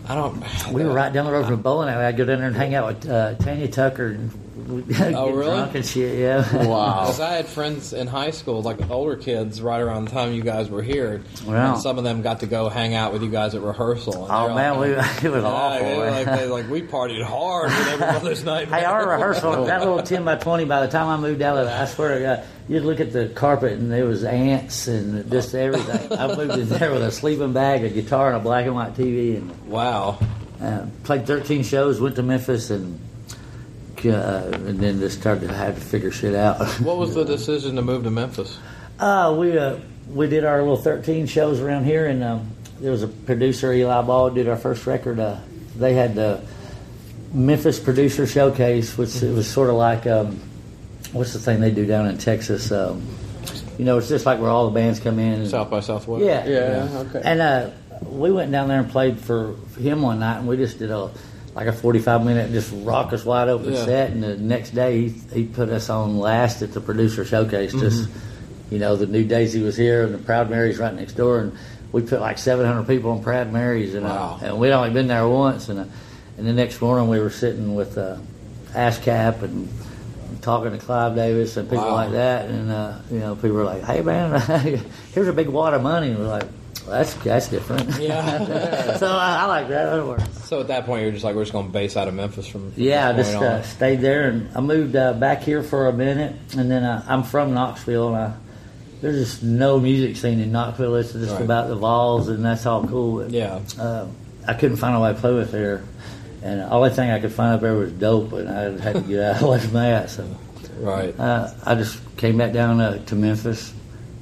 [0.07, 0.41] I don't.
[0.71, 2.05] We were right down the road from the bowling alley.
[2.05, 5.31] I'd go down there and hang out with uh, Tanya Tucker and we'd get Oh,
[5.31, 5.43] really?
[5.45, 6.17] drunk and shit.
[6.17, 6.65] Yeah.
[6.67, 7.01] Wow.
[7.01, 10.41] Because I had friends in high school, like older kids, right around the time you
[10.41, 11.73] guys were here, Wow.
[11.73, 14.23] and some of them got to go hang out with you guys at rehearsal.
[14.25, 16.25] and Oh, man, all- we- it was yeah, awful, They were man.
[16.25, 18.67] like, they, like we partied hard with every Mother's Night.
[18.69, 21.67] Hey, our rehearsal, that little 10 by 20, by the time I moved out of
[21.67, 25.29] it, I swear to God, you'd look at the carpet and there was ants and
[25.29, 26.17] just everything.
[26.17, 28.95] I moved in there with a sleeping bag, a guitar, and a black and white
[28.95, 30.17] TV, and Wow.
[30.61, 32.99] uh, played 13 shows, went to Memphis, and
[34.09, 36.65] uh, and then just started to have to figure shit out.
[36.81, 38.57] What was the decision to move to Memphis?
[38.99, 39.77] Uh, we uh,
[40.13, 44.01] we did our little 13 shows around here, and um, there was a producer, Eli
[44.03, 45.19] Ball, did our first record.
[45.19, 45.37] Uh,
[45.75, 46.41] they had the
[47.33, 50.39] Memphis Producer Showcase, which it was sort of like um,
[51.11, 52.71] what's the thing they do down in Texas?
[52.71, 53.05] Um,
[53.77, 55.41] you know, it's just like where all the bands come in.
[55.41, 56.23] And, South by Southwest.
[56.23, 57.21] yeah, Yeah, okay.
[57.23, 57.69] And uh,
[58.03, 61.09] we went down there and played for him one night, and we just did a
[61.55, 63.85] like a forty-five minute just rock us wide open Yeah.
[63.85, 64.11] set.
[64.11, 67.71] And the next day, he, he put us on last at the producer showcase.
[67.71, 68.09] Just
[68.69, 71.57] you know, the new Daisy was here, and the Proud Mary's right next door, and
[71.91, 74.37] we put like seven hundred people on Proud Mary's, and Wow.
[74.41, 75.85] uh, and we'd only been there once, and uh,
[76.37, 78.17] and the next morning we were sitting with uh,
[78.73, 79.69] ASCAP and.
[80.41, 81.95] Talking to Clive Davis and people Wow.
[81.95, 84.39] like that, and uh, you know, people were like, "Hey, man,
[85.13, 86.43] here's a big wad of money." And we're like,
[86.87, 88.97] well, "That's that's different." Yeah.
[88.97, 89.95] so I, I like that.
[89.95, 90.43] That works.
[90.45, 92.47] So at that point, you're just like, we're just going to base out of Memphis
[92.47, 92.71] from.
[92.71, 95.87] from Yeah, I just point uh, stayed there, and I moved uh, back here for
[95.87, 98.33] a minute, and then uh, I'm from Knoxville, and I,
[99.01, 100.95] there's just no music scene in Knoxville.
[100.95, 101.41] It's just Right.
[101.41, 103.23] about the Vols, and that's all cool.
[103.23, 103.59] But, Yeah.
[103.79, 104.07] uh,
[104.47, 105.83] I couldn't find a way to play with there,
[106.43, 109.01] and the only thing I could find up there was dope, and I had to
[109.01, 110.09] get out of that.
[110.11, 110.27] So
[110.79, 111.17] Right.
[111.19, 113.73] uh, I just came back down uh, to Memphis,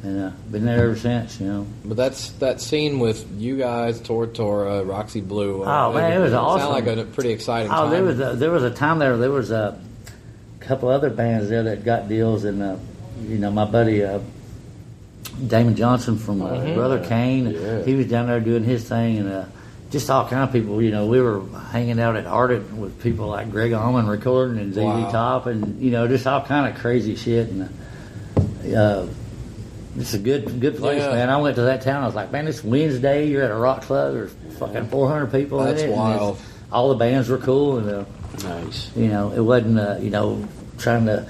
[0.04, 1.40] and uh, been there ever since.
[1.40, 1.68] You know.
[1.86, 5.64] But that's that scene with you guys, Tora Tora, Roxy Blue.
[5.64, 6.74] uh, Oh, man, it was awesome.
[6.74, 7.92] Sounded like a pretty exciting Oh, time.
[7.92, 9.16] there was a, there was a time there.
[9.18, 9.80] There was a
[10.60, 12.76] couple other bands there that got deals, and uh,
[13.24, 14.20] you know my buddy uh,
[15.48, 16.76] Damon Johnson from uh, Mm-hmm.
[16.76, 17.84] Brother Kane, Yeah.
[17.84, 19.46] he was down there doing his thing, and uh,
[19.90, 20.82] just all kind of people.
[20.82, 21.42] You know, we were
[21.72, 25.12] hanging out at Ardent with people like Gregg Allman recording and ZZ Wow.
[25.12, 27.50] Top, and you know, just all kind of crazy shit.
[27.50, 27.70] And
[28.76, 29.08] uh,
[29.98, 31.12] it's a good good place, Yeah.
[31.14, 31.30] man.
[31.30, 32.04] I went to that town.
[32.04, 33.28] I was like, man, it's Wednesday.
[33.28, 34.14] You're at a rock club.
[34.14, 35.96] There's fucking 400 people That's in it.
[35.96, 36.40] wild.
[36.72, 38.04] All the bands were cool, and uh,
[38.44, 38.90] Nice.
[38.96, 40.48] you know, it wasn't uh, you know
[40.80, 41.28] trying to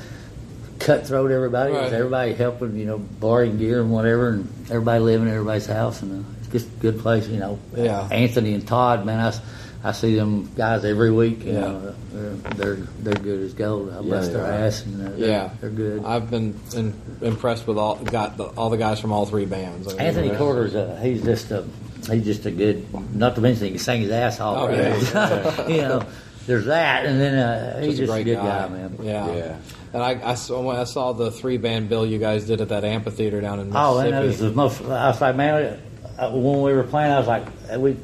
[0.80, 1.74] cutthroat everybody.
[1.74, 5.66] It was everybody helping, you know, borrowing gear and whatever, and everybody living in everybody's
[5.66, 7.28] house, and uh, it's just a good place.
[7.28, 8.08] You know, Yeah.
[8.12, 9.42] Anthony and Todd, man, I, s-
[9.86, 11.44] I see them guys every week.
[11.44, 11.60] You Yeah.
[11.62, 13.94] know, they're, they're they're good as gold.
[13.94, 14.52] I bless they their are.
[14.52, 16.06] ass, and uh, they're, yeah, they're good.
[16.06, 19.88] I've been in, impressed with all got the, all the guys from all three bands.
[19.88, 21.66] I mean, Anthony they're- Corder's uh, he's just a
[22.10, 22.86] he's just a good.
[23.14, 24.70] Not to mention he can sing his ass off.
[24.70, 25.68] Oh, yeah.
[25.68, 26.06] you know,
[26.48, 28.98] there's that, and then uh, he's just, a, good guy, man.
[29.02, 29.34] Yeah.
[29.36, 29.58] Yeah.
[29.94, 32.84] And I, I saw I saw the three band bill you guys did at that
[32.86, 34.08] amphitheater down in Oh, Mississippi.
[34.08, 34.82] and that was the most.
[34.82, 35.80] I was like, man,
[36.18, 37.46] uh, when we were playing, I was like,
[37.78, 37.98] we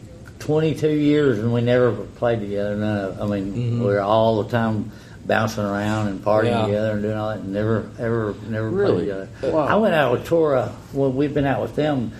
[0.49, 2.75] 22 years and we never played together.
[2.75, 4.91] None of, I mean, we were all the time
[5.23, 6.59] bouncing around and partying Mm-hmm.
[6.59, 6.65] Yeah.
[6.65, 9.05] together and doing all that, and never, ever, never Really?
[9.05, 9.55] played together.
[9.55, 9.67] Wow.
[9.67, 10.75] I went out with Tora.
[10.91, 12.11] Well, we've been out with them.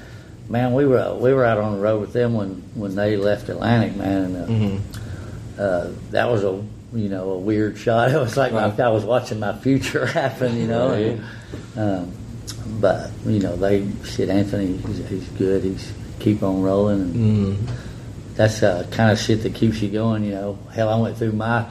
[0.48, 3.50] Man, we were we were out on the road with them when when they left
[3.50, 4.22] Atlantic, man.
[4.26, 5.62] And, uh, Mm-hmm.
[5.62, 6.64] uh, that was a
[6.94, 8.12] you know a weird shot.
[8.14, 10.92] It was like my, I was watching my future happen, you know.
[10.94, 11.24] and,
[11.80, 12.12] um,
[12.80, 15.64] but you know they said Anthony, he's, he's good.
[15.64, 17.02] He's keep on rolling.
[17.02, 17.16] And
[17.58, 17.89] Mm-hmm.
[18.40, 20.24] That's uh, kind of shit that keeps you going.
[20.24, 21.66] You know, hell, I went through my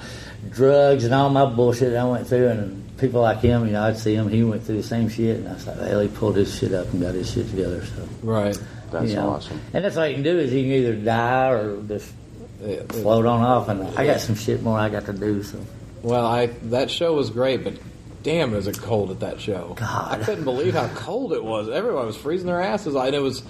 [0.51, 3.97] drugs and all my bullshit I went through, and people like him, you know, I'd
[3.97, 6.37] see him, he went through the same shit, and I was like, well, he pulled
[6.37, 7.87] his shit up and got his shit together.
[7.87, 8.61] So Right.
[8.91, 9.31] That's you know.
[9.31, 9.59] awesome.
[9.73, 12.13] And that's all you can do is you can either die or just
[12.91, 13.71] float on off.
[13.71, 15.43] And I got some shit more I got to do.
[15.43, 15.59] So
[16.03, 17.79] Well, I that show was great, but
[18.23, 19.73] damn, is it cold at that show?
[19.75, 20.21] God.
[20.21, 21.71] I couldn't believe how cold it was.
[21.71, 22.95] Everyone was freezing their asses.
[22.95, 23.43] off, and it was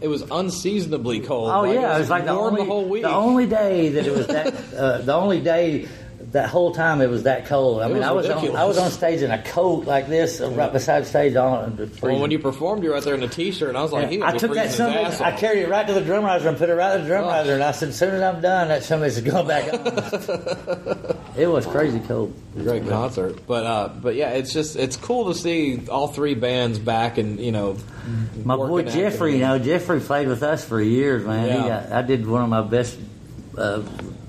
[0.00, 1.50] it was unseasonably cold.
[1.50, 3.02] Oh yeah, it was like the only the whole week.
[3.02, 5.88] the only day that it was that uh, the only day
[6.32, 7.80] that whole time it was that cold.
[7.80, 8.56] I It mean, was I was on.
[8.56, 11.90] I was on stage in a coat like this, uh, right beside stage on.
[12.02, 14.10] well, when you performed, you were out there in a t-shirt, and I was like,
[14.10, 16.24] he I took that freezing his summit, ass I carried it right to the drum
[16.24, 17.28] riser and put it right to the drum Oh.
[17.28, 21.16] riser, and I said, as soon as I'm done, that summit's going back on.
[21.36, 22.34] it was crazy cold.
[22.54, 26.78] Great concert, but uh, but yeah, it's just it's cool to see all three bands
[26.78, 27.76] back and you know.
[28.44, 31.44] My boy Jeffrey, you know, Jeffrey played with us for years, man.
[31.44, 31.68] He Yeah.
[31.88, 32.96] got, I did one of my best,
[33.56, 33.82] uh,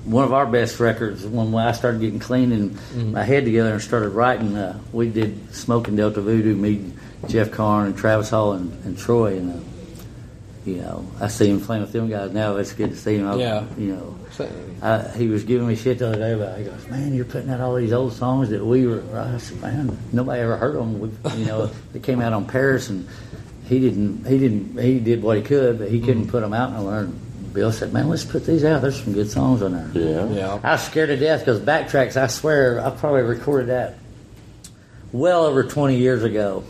[0.06, 3.12] one of our best records when I started getting clean and Mm-hmm.
[3.14, 4.56] my head together and started writing.
[4.56, 6.92] Uh, we did Smoking Delta Voodoo, me,
[7.28, 9.64] Jeff Carn, and Travis Hall and, and Troy, and uh,
[10.66, 12.58] you know, I see him playing with them guys now.
[12.58, 13.28] It's good to see him.
[13.28, 13.64] I, Yeah.
[13.78, 14.16] you know.
[14.82, 16.58] I, he was giving me shit the other day about.
[16.60, 19.62] He goes, "Man, you're putting out all these old songs that we were." I said,
[19.62, 21.00] "Man, nobody ever heard them.
[21.00, 23.08] We, you know, they came out on Perris, and
[23.66, 24.26] he didn't.
[24.26, 24.80] He didn't.
[24.80, 27.20] He did what he could, but he couldn't put them out nowhere." And
[27.54, 28.82] Bill said, "Man, let's put these out.
[28.82, 30.28] There's some good songs on there." Yeah.
[30.30, 32.16] Yeah, I was scared to death because backtracks.
[32.18, 33.96] I swear, I probably recorded that
[35.12, 36.64] well over 20 years ago,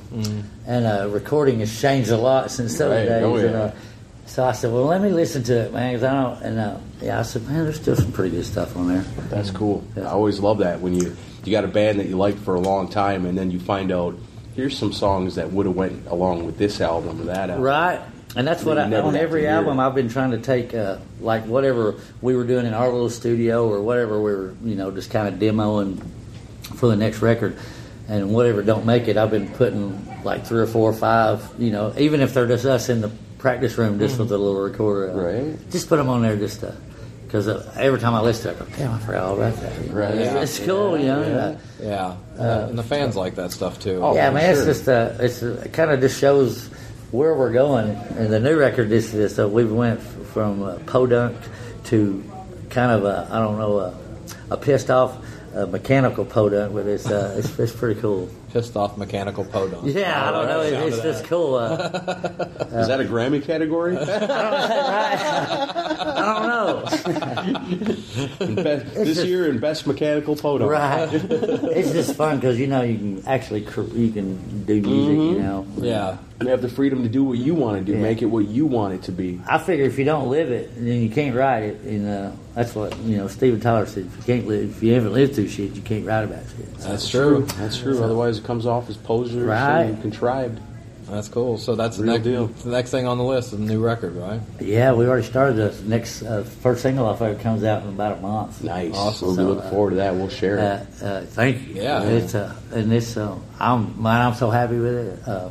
[0.66, 3.08] and uh, recording has changed a lot since those Right.
[3.08, 3.24] days.
[3.24, 3.72] Oh, and, uh,
[4.26, 6.42] so I said, "Well, let me listen to it, man." 'cause I don't.
[6.44, 9.50] And uh, yeah, I said, "Man, there's still some pretty good stuff on there." That's
[9.52, 9.84] cool.
[9.98, 10.04] Yeah.
[10.04, 11.16] I always love that when you
[11.46, 13.92] you got a band that you liked for a long time, and then you find
[13.92, 14.16] out
[14.56, 17.64] here's some songs that would have went along with this album or that album.
[17.64, 18.00] Right.
[18.36, 19.80] And that's what I, on every to hear album.
[19.80, 23.68] I've been trying to take, uh, like whatever we were doing in our little studio
[23.68, 26.00] or whatever we were, you know, just kind of demoing
[26.76, 27.58] for the next record,
[28.08, 31.72] and whatever don't make it, I've been putting like three or four or five, you
[31.72, 33.10] know, even if they're just us in the
[33.40, 35.14] practice room just with a little recorder, uh,
[35.50, 35.72] Right.
[35.72, 36.76] Just put them on there just to.
[37.26, 39.56] Because uh, every time I listen to it, I go, damn, I forgot all about
[39.62, 39.92] that.
[39.92, 40.16] Right.
[40.16, 40.42] It's, Yeah.
[40.42, 41.22] it's cool, you know.
[41.22, 44.00] uh, yeah, Uh, and the fans like that stuff too.
[44.04, 44.68] Oh, yeah, for man, sure.
[44.70, 46.70] it's just uh, it's uh, it kind of just shows
[47.12, 47.90] where we're going.
[47.90, 49.40] And the new record this is.
[49.40, 51.38] Uh, we went from podunk
[51.86, 52.24] to
[52.70, 53.98] kind of a I don't know a,
[54.52, 55.18] a pissed off
[55.54, 58.30] mechanical podunk, but it's uh, it's, it's pretty cool.
[58.52, 59.94] Pissed off mechanical podunk.
[59.96, 60.70] Yeah, I don't know.
[60.70, 61.56] Sound It's, just cool.
[61.56, 61.76] Uh,
[62.74, 63.96] Is that a Grammy category?
[64.02, 64.06] I
[66.26, 66.84] don't know.
[68.64, 70.72] Best- this just- year in best mechanical podunk.
[70.72, 71.10] right.
[71.80, 75.38] It's just fun because you know you can actually cr- you can do music.
[75.38, 75.66] You know.
[75.78, 78.04] Yeah, You have the freedom to do what you want to do, Yeah.
[78.04, 79.40] make it what you want it to be.
[79.48, 81.82] I figure if you don't live it, then you can't write it.
[81.82, 83.28] And uh, that's what you know.
[83.28, 86.06] Steven Tyler said: if you can't live, if you haven't lived through shit, you can't
[86.06, 86.74] write about shit.
[86.80, 87.46] that's true.
[87.58, 88.02] That's true.
[88.04, 89.84] Otherwise, it comes off as poser Right.
[89.84, 90.60] and contrived.
[91.10, 91.58] That's cool.
[91.58, 92.46] So that's the next, deal.
[92.48, 94.40] the next thing on the list is the new record, right?
[94.62, 97.90] Yeah, we already started the next uh, first single off of it comes out in
[97.90, 98.64] about a month.
[98.64, 98.94] Nice.
[98.96, 99.30] Awesome.
[99.30, 100.14] We'll be So, looking uh, forward to that.
[100.14, 100.64] We'll share Uh,
[100.98, 101.04] it.
[101.04, 101.82] uh, thank you.
[101.82, 102.04] Yeah.
[102.04, 105.28] it's uh, and it's uh, I'm man, I'm so happy with it.
[105.28, 105.50] Uh,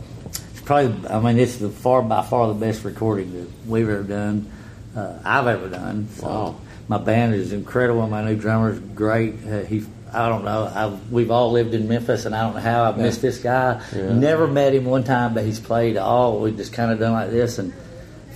[0.53, 4.05] it's probably I mean it's the far by far the best recording that we've ever
[4.05, 4.49] done.
[4.95, 6.07] Uh, I've ever done.
[6.15, 6.57] So Wow.
[6.87, 8.07] My band is incredible.
[8.07, 9.35] My new drummer is great.
[9.45, 10.71] Uh, he I don't know.
[10.75, 13.83] I've, we've all lived in Memphis, and I don't know how I've missed this guy.
[13.95, 14.13] Yeah.
[14.13, 16.41] Never met him one time, but he's played all.
[16.41, 17.73] We just kind of done like this, and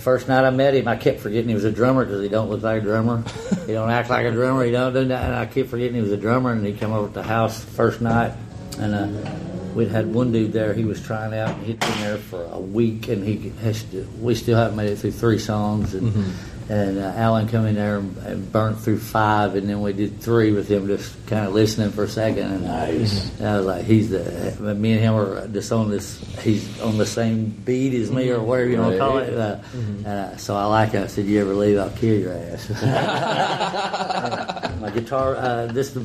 [0.03, 2.49] First night I met him, I kept forgetting he was a drummer because he don't
[2.49, 3.23] look like a drummer.
[3.65, 4.65] he don't act like a drummer.
[4.65, 5.23] He don't do that.
[5.23, 6.51] And I kept forgetting he was a drummer.
[6.51, 8.33] And he come over to the house first night,
[8.79, 9.31] and uh,
[9.73, 10.73] we'd had one dude there.
[10.73, 14.05] He was trying out, and he'd been there for a week, and he has to,
[14.19, 15.93] we still haven't made it through three songs.
[15.93, 16.33] And
[16.73, 20.51] and uh, Alan come in there and, burnt through five, and then we did three
[20.51, 22.51] with him, just kind of listening for a second.
[22.51, 23.37] And Nice.
[23.39, 26.17] and I was like, he's the me and him are just on this.
[26.41, 29.33] He's on the same beat as me, or whatever you want to call it.
[29.33, 31.03] Uh, and, uh, so I like it.
[31.03, 31.77] I said, "You ever leave?
[31.77, 32.69] I'll kill your ass."
[34.81, 35.95] my guitar, uh, this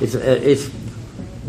[0.00, 0.70] it's uh, it's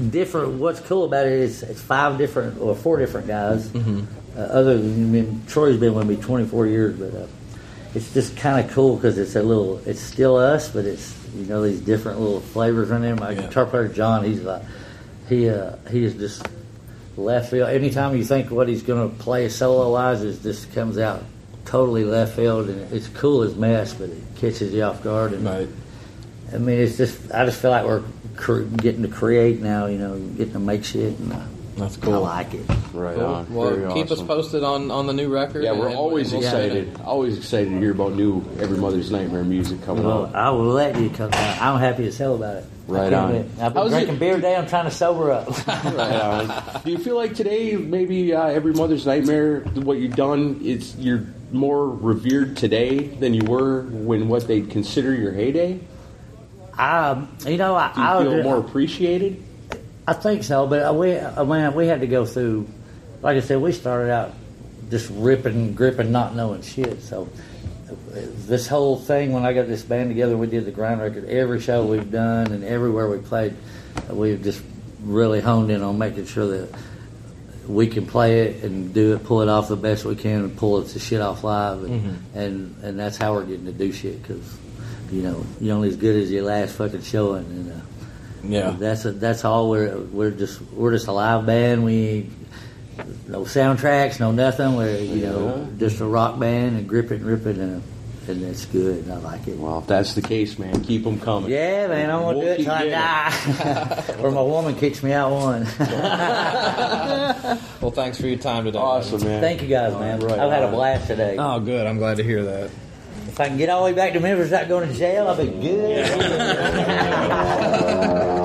[0.10, 0.60] different.
[0.60, 3.74] What's cool about it is it's five different or four different guys.
[3.74, 7.26] Uh, other than I mean, Troy's been with me 24 years, but uh,
[7.96, 9.80] it's just kind of cool because it's a little.
[9.86, 13.16] It's still us, but it's you know these different little flavors in there.
[13.16, 13.42] My Yeah.
[13.44, 14.62] guitar player John, he's like
[15.30, 16.48] he uh, he is just
[17.18, 17.70] left field.
[17.70, 21.24] Anytime you think what he's going to play solo wise, is just comes out
[21.66, 25.34] totally left field, and it's cool as mess, but it catches you off guard.
[25.34, 25.68] And Right.
[26.54, 28.04] I mean, it's just I just feel like we're
[28.36, 29.86] cre- getting to create now.
[29.88, 31.38] You know, getting to make shit, and uh,
[31.78, 32.14] That's cool.
[32.26, 32.66] I like it.
[32.94, 33.26] Right Cool.
[33.26, 33.54] on.
[33.54, 35.64] Well, Very keep us posted on, on the new record.
[35.64, 36.98] Yeah, we're always we'll excited.
[37.04, 40.36] Always excited to hear about new Every Mother's Nightmare music coming Well, out.
[40.36, 41.34] I will let you come.
[41.34, 41.62] out.
[41.62, 42.66] I'm happy as hell about it.
[42.88, 43.34] Right on.
[43.34, 43.46] wait.
[43.60, 44.56] I've been How's drinking it- beer today.
[44.56, 45.50] I'm trying to sober up.
[45.68, 46.82] right on.
[46.84, 51.26] Do you feel like today, maybe uh, Every Mother's Nightmare, what you've done, it's you're
[51.52, 55.80] more revered today than you were when what they'd consider your heyday?
[56.78, 59.42] I, you know, I, Do you I feel would- more appreciated?
[60.08, 62.68] I think so, but we, I mean, we had to go through.
[63.22, 64.34] Like I said, we started out
[64.90, 67.02] just ripping, gripping, not knowing shit.
[67.02, 67.28] So
[68.12, 71.26] this whole thing, when I got this band together, we did the grind record.
[71.26, 73.56] Every show we've done and everywhere we played,
[74.10, 74.62] we've just
[75.02, 76.80] really honed in on making sure that
[77.68, 80.58] we can play it and do it, pull it off the best we can, and
[80.58, 83.92] pull it the shit off live, and and, and that's how we're getting to do
[83.92, 84.58] shit because
[85.12, 87.86] you know you're only as good as your last fucking showing, and uh,
[88.52, 88.72] Yeah.
[88.72, 91.84] that's that's all we're we're just we're just a live band.
[91.84, 92.30] We
[93.28, 94.76] no soundtracks, no nothing.
[94.76, 97.82] We're you know just a rock band and grip it and rip it and
[98.28, 99.04] and it's good.
[99.06, 99.58] And I like it.
[99.58, 101.52] Well, if that's the case, man, keep them coming.
[101.52, 105.04] Yeah, man, I'm gonna We'll do it keep till I die, or my woman kicks
[105.04, 105.68] me out one.
[107.82, 108.80] Well, thanks for your time today.
[108.80, 109.42] Awesome, man.
[109.42, 110.20] Thank you guys, man.
[110.20, 111.36] Right I've had a blast today.
[111.38, 111.86] Oh, good.
[111.86, 112.72] I'm glad to hear that.
[113.28, 115.36] If I can get all the way back to Memphis without going to jail, I'll
[115.36, 116.06] be good.